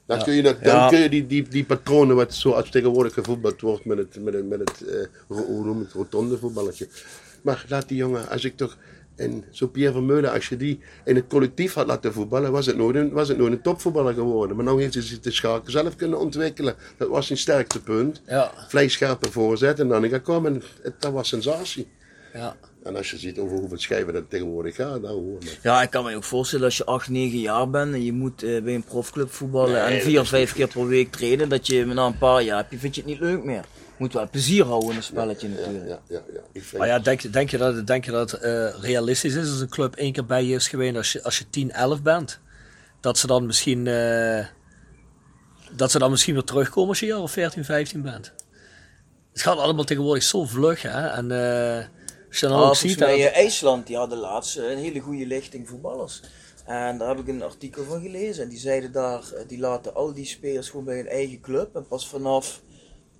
[0.06, 0.90] Dan kun je, dat, dan Ja.
[0.90, 4.48] kun je die, die, die patronen, wat zoals tegenwoordig gevoetbald wordt met het, met het,
[4.48, 6.88] met het eh, hoe noem het, rotonde voetballetje.
[7.42, 8.78] Maar laat die jongen, als ik toch,
[9.22, 12.78] en zo Pierre Vermeulen, als je die in het collectief had laten voetballen, was het
[12.78, 14.56] nooit een, was het nooit een topvoetballer geworden.
[14.56, 16.76] Maar nu heeft hij zich de schakel zelf kunnen ontwikkelen.
[16.98, 18.22] Dat was zijn sterkste punt.
[18.28, 18.52] Ja.
[18.68, 21.88] Vlijscherpe voorzet en dan ik kwam en het, dat was sensatie.
[22.34, 22.56] Ja.
[22.84, 25.38] En als je ziet over hoeveel schijven dat tegenwoordig gaat, nou hoor.
[25.44, 28.14] maar- Ja, ik kan me ook voorstellen als je 8, 9 jaar bent en je
[28.14, 31.68] moet eh, bij een profclub voetballen Nee, en vier, vijf keer per week trainen, dat
[31.68, 33.64] je na een paar jaar heb je, vind je het niet leuk meer.
[34.02, 35.88] Moet wel plezier houden in een spelletje Ja, natuurlijk.
[35.88, 36.40] ja, ja, ja.
[36.52, 39.34] Ik vind, Maar ja, denk, denk je dat, het- denk je dat het eh, realistisch
[39.36, 41.72] is als een club één keer bij je is geweest als je, als je 10,
[41.72, 42.40] 11 bent?
[43.00, 44.46] Dat ze dan misschien, eh,
[45.72, 48.34] dat ze dan misschien weer terugkomen als je jaar of 14, 15 bent?
[49.32, 51.08] Het gaat allemaal tegenwoordig zo vlug, hè?
[51.08, 51.86] En eh,
[52.30, 53.00] als je dan Ah, ook volgens ziet...
[53.00, 56.22] mij hè, dat- IJsland, die hadden laatst eh, een hele goede lichting voetballers.
[56.66, 58.44] En daar heb ik een artikel van gelezen.
[58.44, 61.76] En die zeiden daar, die laten al die spelers gewoon bij hun eigen club.
[61.76, 62.62] En pas vanaf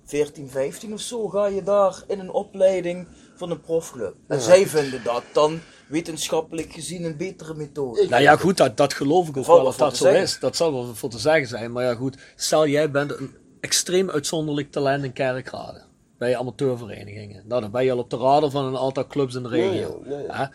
[0.04, 4.14] 14, 15 of zo ga je daar in een opleiding van een profclub.
[4.26, 8.08] En zij vinden dat dan wetenschappelijk gezien een betere methode.
[8.08, 10.22] Nou ja, goed, dat, dat geloof ik ook wel dat te zo zeggen.
[10.22, 10.38] is.
[10.38, 11.72] Dat zal wel voor te zeggen zijn.
[11.72, 15.82] Maar ja, goed, stel jij bent een extreem uitzonderlijk talent in Kerkrade.
[16.18, 17.42] Bij amateurverenigingen.
[17.46, 20.02] Nou, dan ben je al op de radar van een aantal clubs in de regio.
[20.04, 20.50] Ja, ja, ja.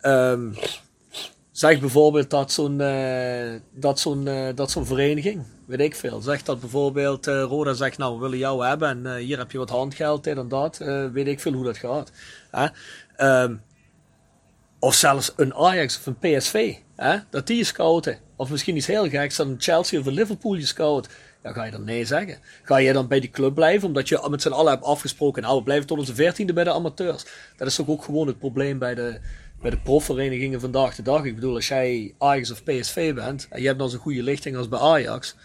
[0.00, 0.32] Hè?
[0.32, 0.52] Ehm,
[1.50, 6.46] zeg bijvoorbeeld dat zo'n eh, dat zo'n eh, dat zo'n vereniging, weet ik veel, zegt
[6.46, 9.58] dat bijvoorbeeld eh, Roda zegt, nou we willen jou hebben en eh, hier heb je
[9.58, 12.12] wat handgeld, dit en dat, eh, weet ik veel hoe dat gaat.
[12.50, 12.66] Hè?
[13.16, 13.54] Ehm,
[14.78, 17.16] of zelfs een Ajax of een PSV, hè?
[17.30, 18.18] dat die je scouten.
[18.36, 21.08] Of misschien iets heel geks, dat een Chelsea of een Liverpool je scout.
[21.42, 22.38] Ja, ga je dan nee zeggen?
[22.62, 25.56] Ga je dan bij die club blijven, omdat je met z'n allen hebt afgesproken, nou
[25.56, 27.24] we blijven tot onze veertiende bij de amateurs.
[27.56, 29.20] Dat is toch ook gewoon het probleem bij de,
[29.60, 31.24] bij de profverenigingen vandaag de dag.
[31.24, 34.56] Ik bedoel, als jij Ajax of PSV bent, en je hebt dan zo'n goede lichting
[34.56, 35.36] als bij Ajax,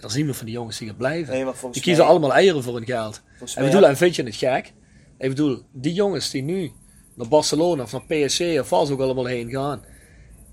[0.00, 1.34] dan zien we van die jongens die gaan blijven.
[1.34, 3.22] Nee, die kiezen mij- allemaal eieren voor hun geld.
[3.28, 4.72] Volgens En, mij bedoel, en vind je het gek?
[5.18, 6.70] Ik bedoel, die jongens die nu
[7.14, 9.84] naar Barcelona of naar PSG of ze ook allemaal heen gaan,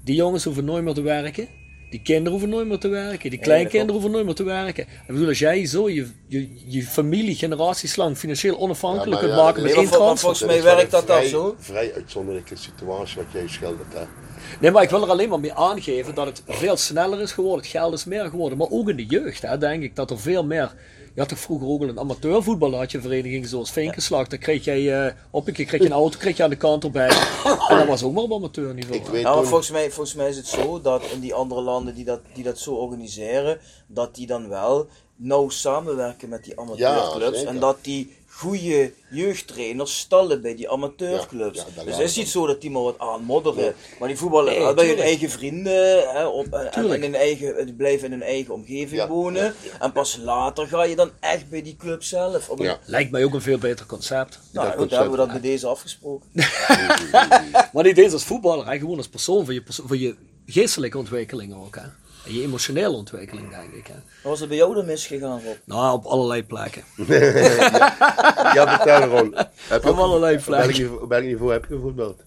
[0.04, 1.48] die jongens hoeven nooit meer te werken.
[1.90, 3.30] Die kinderen hoeven nooit meer te werken.
[3.30, 4.84] Die kleinkinderen hoeven nooit meer te werken.
[4.84, 9.72] Ik bedoel, als jij zo je, je, je familie generatieslang financieel onafhankelijk kunt maken met
[9.72, 10.20] één transfer.
[10.20, 11.56] volgens mij werkt dat dan zo.
[11.60, 13.94] vrij uitzonderlijke situatie wat jij schildert.
[13.94, 14.04] Hè.
[14.60, 17.62] Nee, maar ik wil er alleen maar mee aangeven dat het veel sneller is geworden.
[17.62, 18.58] Het geld is meer geworden.
[18.58, 20.74] Maar ook in de jeugd, hè, denk ik, dat er veel meer...
[21.18, 24.28] Je had toch vroeger ook al een amateurvoetbal, had je verenigingen zoals Vinkenslag.
[24.28, 26.56] Dan kreeg jij, eh op een keer kreeg je een auto, kreeg je aan de
[26.56, 27.10] kant erbij.
[27.70, 29.00] En dat was ook maar op amateurniveau.
[29.00, 31.62] Ik weet Ja, maar volgens mij, volgens mij is het zo dat in die andere
[31.62, 36.60] landen die dat, die dat zo organiseren, dat die dan wel nauw samenwerken met die
[36.60, 37.44] amateurclubs.
[37.44, 41.58] en dat die goede jeugdtrainers stallen bij die amateurclubs.
[41.58, 43.76] Ja, ja, dat dus het is niet zo dat die maar wat aanmodderen.
[44.00, 47.76] Maar die voetballen Nee, bij hun eigen vrienden hè, op, en, in hun eigen, die
[47.76, 49.44] blijven in hun eigen omgeving Ja, wonen.
[49.44, 52.50] ja, En pas later ga je dan echt bij die club zelf.
[52.50, 52.78] Een-.
[52.86, 54.40] Lijkt mij ook een veel beter concept.
[54.52, 56.30] Nou, Dat goed, hebben we dat bij deze afgesproken.
[57.74, 59.46] Maar niet eens als voetballer, hè, gewoon als persoon.
[59.46, 60.16] Voor je, perso- voor je
[60.46, 61.76] geestelijke ontwikkeling ook.
[61.76, 61.82] Hè?
[62.28, 63.88] En je emotionele ontwikkeling, denk ik.
[63.88, 63.94] Hè?
[63.94, 65.56] Wat was er bij jou dan misgegaan, Rob?
[65.64, 66.84] Nou, op allerlei plekken.
[68.54, 70.36] Ja, vertel je Op allerlei
[70.68, 72.22] niveau- op welk niveau heb je gevoetbald?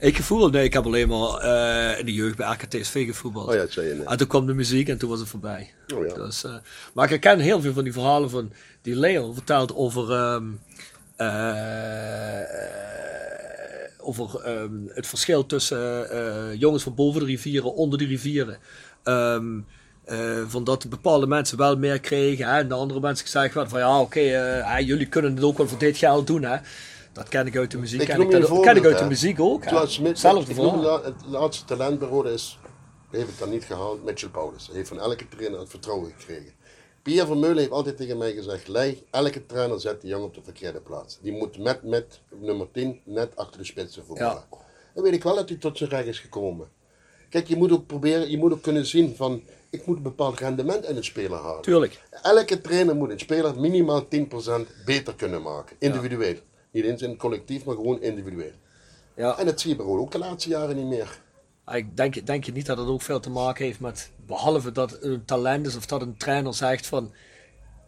[0.00, 3.48] Ik gevoel, nee, ik heb alleen maar eh, in de jeugd bij RKTSV gevoetbald.
[3.48, 4.06] Oh ja, dat zei je net.
[4.06, 5.70] En toen kwam de muziek en toen was het voorbij.
[5.94, 6.14] Oh ja.
[6.14, 6.54] Dus, eh,
[6.92, 10.44] maar ik ken heel veel van die verhalen van die Leo vertelt over, ehm,
[11.16, 12.40] eh,
[14.00, 18.58] over ehm, het verschil tussen eh, jongens van boven de rivieren, onder de rivieren.
[20.08, 23.72] Eh, van dat bepaalde mensen wel meer kregen hè, en de andere mensen gezegd werden
[23.72, 26.56] van ja oké, eh, jullie kunnen het ook wel voor dit geld doen hè.
[27.12, 28.00] Dat ken ik uit de muziek.
[28.00, 29.64] Ik ken ik, dat, ken ik uit de muziek ook.
[29.64, 32.58] Hetzelfde het laatste talentbureau is,
[33.10, 34.66] heeft het dan niet gehaald, Mitchell Paulus.
[34.66, 36.52] Hij heeft van elke trainer het vertrouwen gekregen.
[37.02, 40.42] Pierre Vermeulen heeft altijd tegen mij gezegd, Lei, elke trainer zet die jongen op de
[40.42, 41.18] verkeerde plaats.
[41.22, 44.44] Die moet met, met nummer 10 net achter de spitsen voetballen.
[44.94, 46.68] Dan weet ik wel dat hij tot zijn recht is gekomen.
[47.28, 50.38] Kijk, je moet ook proberen, je moet ook kunnen zien van, ik moet een bepaald
[50.38, 51.62] rendement in een speler halen.
[51.62, 52.02] Tuurlijk.
[52.22, 54.06] Elke trainer moet een speler minimaal 10%
[54.84, 56.36] beter kunnen maken, individueel.
[56.70, 58.52] Niet eens in het collectief, maar gewoon individueel.
[59.16, 59.38] Ja.
[59.38, 61.20] En dat zie je bijvoorbeeld ook de laatste jaren niet meer.
[61.72, 64.98] Ik denk, denk je niet dat het ook veel te maken heeft met, behalve dat
[65.00, 67.12] een talent is of dat een trainer zegt van,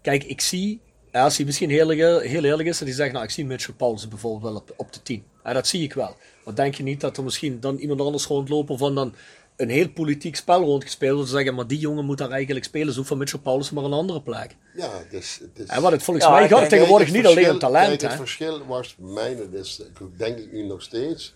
[0.03, 0.81] kijk, ik zie,
[1.13, 3.75] als hij misschien heel, eerlijk- heel eerlijk is, dat hij zegt, nou, ik zie Mitchell
[3.75, 5.25] Paulsen bijvoorbeeld wel op, op de 10.
[5.45, 6.17] Ja, dat zie ik wel.
[6.45, 9.15] Maar denk je niet dat er misschien dan iemand anders rondlopen van dan
[9.57, 12.95] een heel politiek spel rondgespeeld wordt, te zeggen, maar die jongen moet daar eigenlijk spelen,
[12.95, 14.57] zoek van Mitchell Paulsen maar een andere plek.
[14.75, 15.67] Ja, dus het is...
[15.67, 18.07] En wat het volgens Ja, mij ik gaat tegenwoordig niet alleen om talent, kijk, hè.
[18.07, 19.83] het verschil was voor mij, dat is
[20.17, 21.35] denk ik nu nog steeds,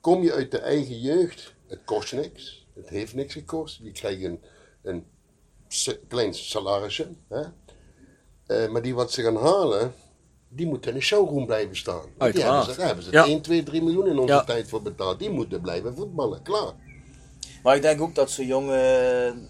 [0.00, 4.22] kom je uit de eigen jeugd, het kost niks, het heeft niks gekost, je krijgt
[4.22, 4.40] een,
[4.82, 5.04] een
[6.08, 7.42] klein salarisje, hè?
[8.46, 9.94] Eh, maar die wat ze gaan halen,
[10.48, 12.02] die moeten in de showroom blijven staan.
[12.18, 13.24] Want Die hebben ze, daar hebben ze Ja.
[13.26, 14.44] 1, 2, 3 miljoen in onze Ja.
[14.44, 15.18] tijd voor betaald.
[15.18, 16.72] Die moeten blijven voetballen, klaar.
[17.62, 18.78] Maar ik denk ook dat zo'n jongen,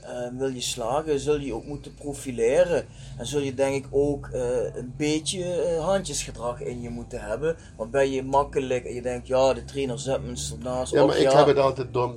[0.02, 2.86] eh, wil je slagen, zul je ook moeten profileren.
[3.18, 7.56] En zul je denk ik ook eh, een beetje eh, handjesgedrag in je moeten hebben.
[7.76, 11.08] Want ben je makkelijk en je denkt, ja, de trainer zet me ernaast Ja, op,
[11.08, 12.14] maar ik heb het altijd door,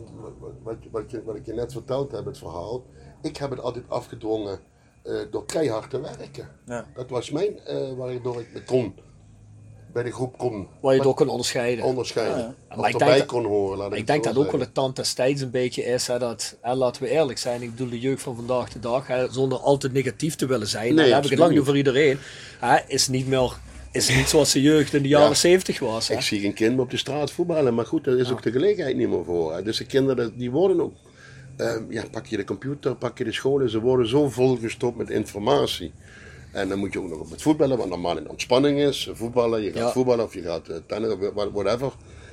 [0.63, 2.83] wat, wat, ik- wat ik je net verteld heb, het verhaal.
[3.21, 4.59] Ik heb het altijd afgedwongen
[5.03, 6.49] eh, door keihard te werken.
[6.65, 6.85] Ja.
[6.95, 8.93] Dat was mijn, eh waardoor ik me kon,
[9.93, 11.85] bij de groep kon Waar je ook kan onderscheiden.
[11.85, 12.37] onderscheiden.
[12.37, 13.77] Ja, Maar Of ik erbij denk dat- kon horen.
[13.77, 16.07] Laat ik, denk dat ook wel de tand destijds een beetje is.
[16.07, 17.61] Hè, dat, hè, laten we eerlijk zijn.
[17.61, 20.95] Ik bedoel, de jeugd van vandaag de dag, hè, zonder altijd negatief te willen zijn.
[20.95, 22.17] Nee, daar heb ik het lang niet over iedereen.
[22.59, 23.57] Hè, is niet meer,
[23.91, 25.33] is niet zoals de jeugd in de jaren Ja.
[25.33, 26.07] 70 was.
[26.07, 26.13] Hè.
[26.13, 28.51] Ik zie geen kind meer op de straat voetballen, maar goed, daar is ook de
[28.51, 29.53] gelegenheid niet meer voor.
[29.55, 29.63] hè.
[29.63, 30.93] Dus de kinderen, die worden ook,
[31.59, 35.09] ehm, ja, pak je de computer, pak je de scholen, ze worden zo volgestopt met
[35.09, 35.91] informatie.
[36.51, 39.09] En dan moet je ook nog op het voetballen, wat normaal in ontspanning is.
[39.13, 39.91] Voetballen, je gaat Ja.
[39.91, 41.13] voetballen of je gaat uh, tennis
[41.53, 41.91] whatever.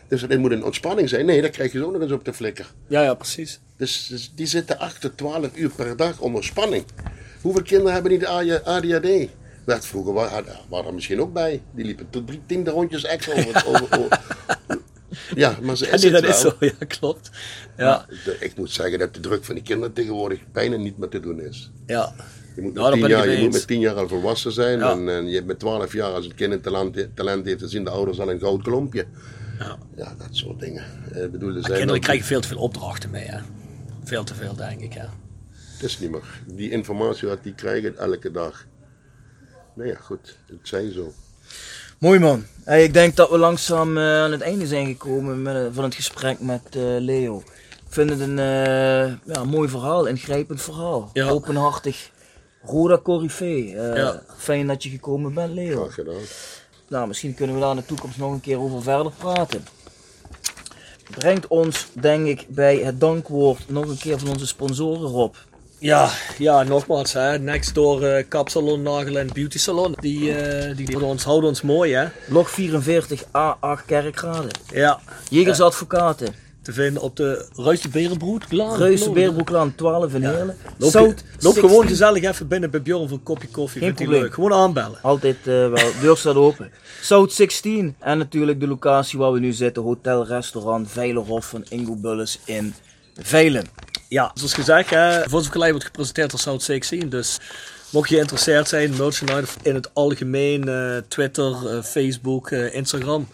[0.08, 1.26] Dus het moet een ontspanning zijn.
[1.26, 2.72] Nee, dan krijg je ook nog eens op de flikker.
[2.86, 3.60] Ja, ja, precies.
[3.76, 6.84] Dus, dus die zitten 8 tot 12 uur per dag onder spanning.
[7.42, 9.28] Hoeveel kinderen hebben niet de ADHD?
[9.64, 11.62] Dat vroeger wa- hadden- waren er misschien ook bij.
[11.74, 13.64] Die liepen tot drie, tien rondjes extra over.
[13.66, 14.20] over, over-
[15.34, 17.30] Ja, maar ze is nee, dat is zo, ja, klopt.
[17.76, 18.06] Ja,
[18.40, 21.40] ik moet zeggen dat de druk van die kinderen tegenwoordig bijna niet meer te doen
[21.40, 21.70] is.
[21.86, 22.14] ja.
[22.56, 23.56] Je moet, Nou, met, tien jaar, je mee moet eens.
[23.56, 24.78] met tien jaar al volwassen zijn.
[24.78, 24.90] Ja.
[24.90, 27.68] En, en je hebt met twaalf jaar, als een kind een talent, talent heeft, dan
[27.68, 29.06] zien de ouders al een goud klompje.
[29.58, 29.78] Ja.
[29.96, 30.84] Ja, dat soort dingen.
[31.12, 33.24] Eh, bedoel, er Kinderen krijgen veel te veel opdrachten mee.
[33.24, 33.38] Hè.
[34.04, 34.92] Veel te veel, denk ik.
[34.92, 35.04] Hè.
[35.72, 36.40] Het is niet meer.
[36.46, 38.66] Die informatie wat die krijgen elke dag.
[39.74, 40.36] Nou ja, goed.
[40.46, 41.12] Het zijn zo.
[41.98, 42.44] Mooi man.
[42.64, 45.84] Hey, ik denk dat we langzaam eh, aan het einde zijn gekomen met, eh, van
[45.84, 47.42] het gesprek met eh, Leo.
[47.70, 51.10] Ik vind het een eh, ja, mooi verhaal, ingrijpend verhaal.
[51.12, 51.28] Ja.
[51.28, 52.10] Openhartig.
[52.64, 53.76] Roda Corifee.
[53.76, 54.22] Eh, Ja.
[54.36, 55.80] Fijn dat je gekomen bent, Leo.
[55.82, 56.20] Graag gedaan.
[56.88, 59.64] Nou, misschien kunnen we daar in de toekomst nog een keer over verder praten.
[61.10, 65.34] Brengt ons, denk ik, bij het dankwoord nog een keer van onze sponsoren, Rob.
[65.86, 67.38] Ja, ja, nogmaals, hè.
[67.38, 69.96] Next door eh Kapsalon, Nagel en Beauty Salon.
[70.00, 72.06] Die, eh, die houden, ons, houden ons mooi, hè.
[72.28, 74.48] Log 44 A8 Kerkrade.
[74.72, 75.00] Ja.
[75.30, 76.34] Jegers Advocaten.
[76.62, 78.42] Te vinden op de Ruisse Berenbroek.
[78.50, 80.56] Reuze Beerbroeklaan 12 in Heerlen.
[80.76, 81.68] Loop, Zout loop 16.
[81.68, 83.80] gewoon gezellig even binnen bij Bjorn voor een kopje koffie.
[83.82, 84.20] Geen probleem.
[84.20, 84.34] leuk.
[84.34, 84.98] Gewoon aanbellen.
[85.02, 86.70] Altijd eh, wel, deur staat open.
[87.00, 91.94] South 16 en natuurlijk de locatie waar we nu zitten, hotel, restaurant Veilerhof van Ingo
[91.96, 92.74] Bulles in
[93.14, 93.64] Veilen.
[94.08, 97.08] Ja, zoals gezegd, hè, Voedselvergelijk wordt gepresenteerd door South 16.
[97.08, 97.38] Dus
[97.90, 103.28] mocht je geïnteresseerd zijn, merchandise in het algemeen, eh, Twitter, eh, Facebook, eh, Instagram.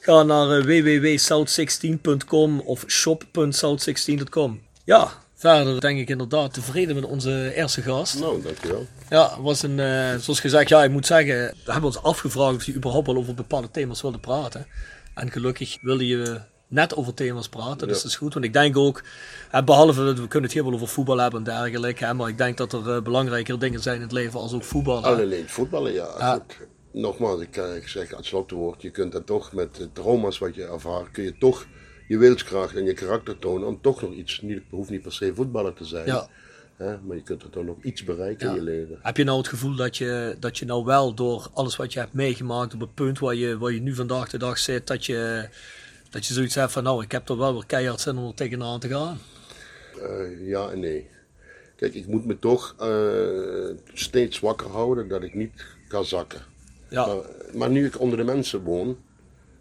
[0.00, 4.60] Ga naar eh, www.south16.com of shop.south16.com.
[4.84, 8.18] Ja, verder denk ik inderdaad tevreden met onze eerste gast.
[8.18, 8.86] Nou, dankjewel.
[9.08, 9.76] Ja, was een,
[10.20, 13.34] zoals gezegd, ja, ik moet zeggen, we hebben ons afgevraagd of hij überhaupt wel over
[13.34, 14.66] bepaalde thema's wilde praten.
[15.14, 16.40] En gelukkig wilde je
[16.70, 17.88] net over thema's praten.
[17.88, 18.32] Dus dat is goed.
[18.32, 19.02] Want ik denk ook,
[19.64, 22.04] behalve dat we kunnen het hier wel over voetbal hebben en dergelijke.
[22.04, 24.64] Hè, maar ik denk dat er uh, belangrijkere dingen zijn in het leven als ook
[24.64, 25.04] voetballen.
[25.04, 26.42] Alleen voetballen, ja.
[26.92, 30.64] nogmaals, ik, ik zeg als slotwoord, je kunt dan toch met de trauma's wat je
[30.64, 31.66] ervaart, kun je toch
[32.08, 35.34] je wilskracht en je karakter tonen om toch nog iets, niet, hoeft niet per se
[35.34, 36.06] voetballer te zijn.
[36.06, 36.28] Ja.
[36.76, 38.98] Hè, maar je kunt er toch nog iets bereiken in je leven.
[39.02, 41.98] Heb je nou het gevoel dat je, dat je nou wel door alles wat je
[41.98, 45.06] hebt meegemaakt op het punt waar je, waar je nu vandaag de dag zit, dat
[45.06, 45.48] je,
[46.10, 48.34] dat je zoiets hebt van nou, ik heb er wel weer keihard zin om er
[48.34, 49.18] tegenaan te gaan?
[49.96, 51.08] Uh, ja en nee.
[51.76, 56.40] Kijk, ik moet me toch uh, steeds wakker houden dat ik niet kan zakken.
[56.88, 57.06] Ja.
[57.06, 57.16] Maar,
[57.54, 58.98] maar nu ik onder de mensen woon,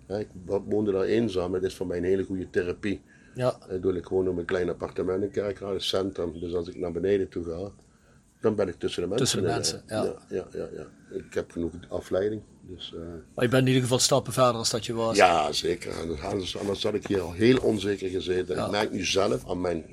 [0.08, 3.02] ik woonde daar eenzaam, het is voor mij een hele goede therapie.
[3.36, 3.58] Ja.
[3.70, 6.40] Ik, doe ik gewoon op een klein appartement in Kerkrade, het centrum.
[6.40, 7.72] Dus als ik naar beneden toe ga,
[8.42, 9.26] dan ben ik tussen de mensen.
[9.26, 10.04] Tussen de mensen, ja.
[10.04, 11.16] Ja, ja, ja, ja.
[11.18, 12.42] Ik heb genoeg afleiding.
[12.76, 13.00] Dus, uh...
[13.36, 15.18] Maar je bent in ieder geval stappen verder dan dat je was.
[15.18, 15.94] Ja, zeker.
[16.24, 18.58] Anders, anders had ik hier al heel onzeker gezeten.
[18.58, 19.86] Ik merk nu zelf aan mijn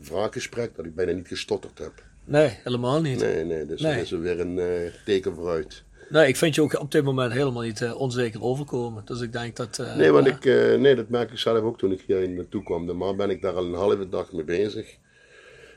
[0.00, 1.92] vraaggesprek dat ik bijna niet gestotterd heb.
[2.24, 3.20] Nee, helemaal niet.
[3.20, 3.66] Nee, nee.
[3.66, 3.94] Dus nee.
[3.94, 5.84] dat is weer een uh, teken vooruit.
[6.08, 9.04] Nee, ik vind je ook op dit moment helemaal niet uh, onzeker overkomen.
[9.04, 9.78] Dus ik denk dat...
[9.80, 12.62] Uh, nee, want ik, uh, nee, dat merk ik zelf ook toen ik hier naartoe
[12.62, 12.96] kwam.
[12.96, 14.96] Maar ben ik daar al een halve dag mee bezig.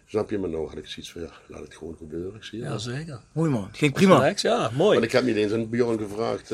[0.07, 0.37] Snap je?
[0.37, 2.45] Maar nou had ik zoiets van, ja, laat het gewoon gebeuren.
[2.45, 3.19] Zie je ja, zeker.
[3.31, 4.33] Mooi man, ging prima.
[4.35, 4.93] ja, mooi.
[4.93, 6.53] Want ik heb niet eens aan Bjorn gevraagd,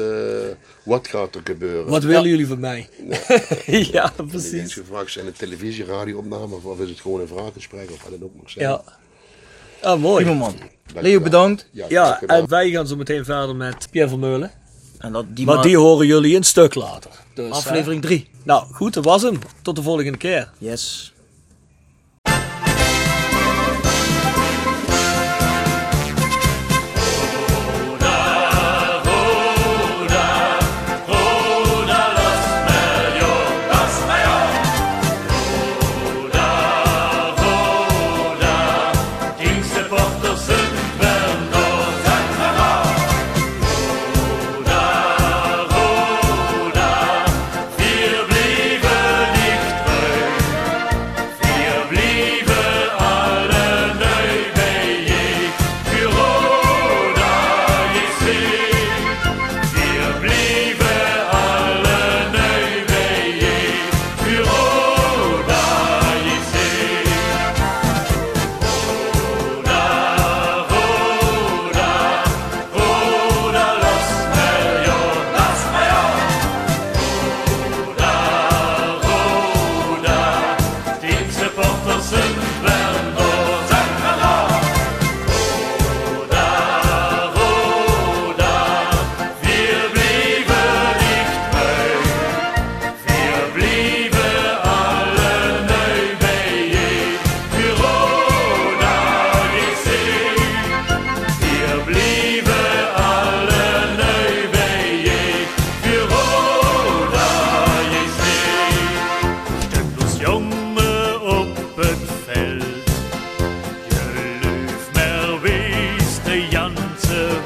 [0.84, 1.89] wat gaat er gebeuren?
[1.91, 2.89] Wat willen jullie van mij?
[2.99, 3.91] Nee.
[3.91, 4.45] ja, precies.
[4.45, 8.04] Ik heb eens gevraagd, zijn het televisie, radioopname of is het gewoon een vraaggesprek of
[8.04, 8.66] wat het ook mag zijn.
[8.66, 8.84] Ja.
[9.82, 10.24] Ah, mooi.
[10.24, 10.56] Prima man.
[10.99, 11.68] Leo, bedankt.
[11.72, 14.52] Ja, ja en wij gaan zo meteen verder met Pierre Vermeulen.
[14.97, 17.12] En dat, die maar die horen jullie een stuk later.
[17.34, 18.30] Dus, Aflevering 3.
[18.43, 19.39] nou, goed, dat was hem.
[19.62, 20.49] Tot de volgende keer.
[20.58, 21.14] Yes.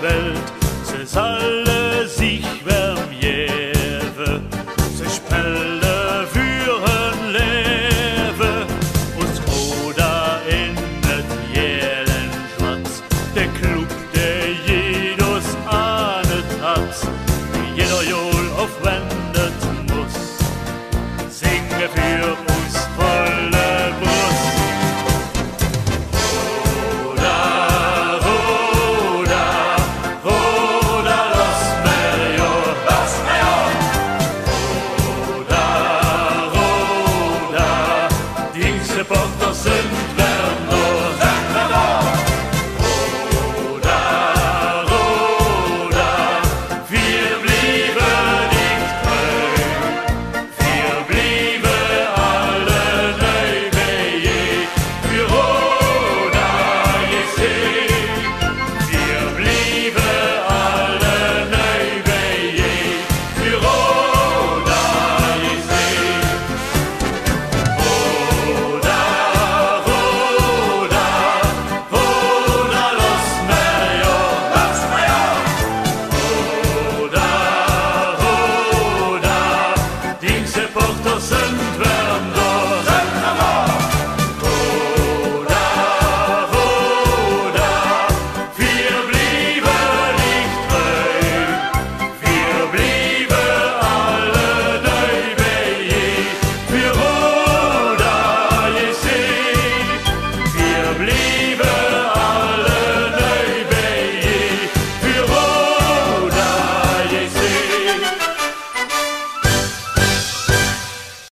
[0.06, 0.54] Welt.
[0.84, 1.08] C'est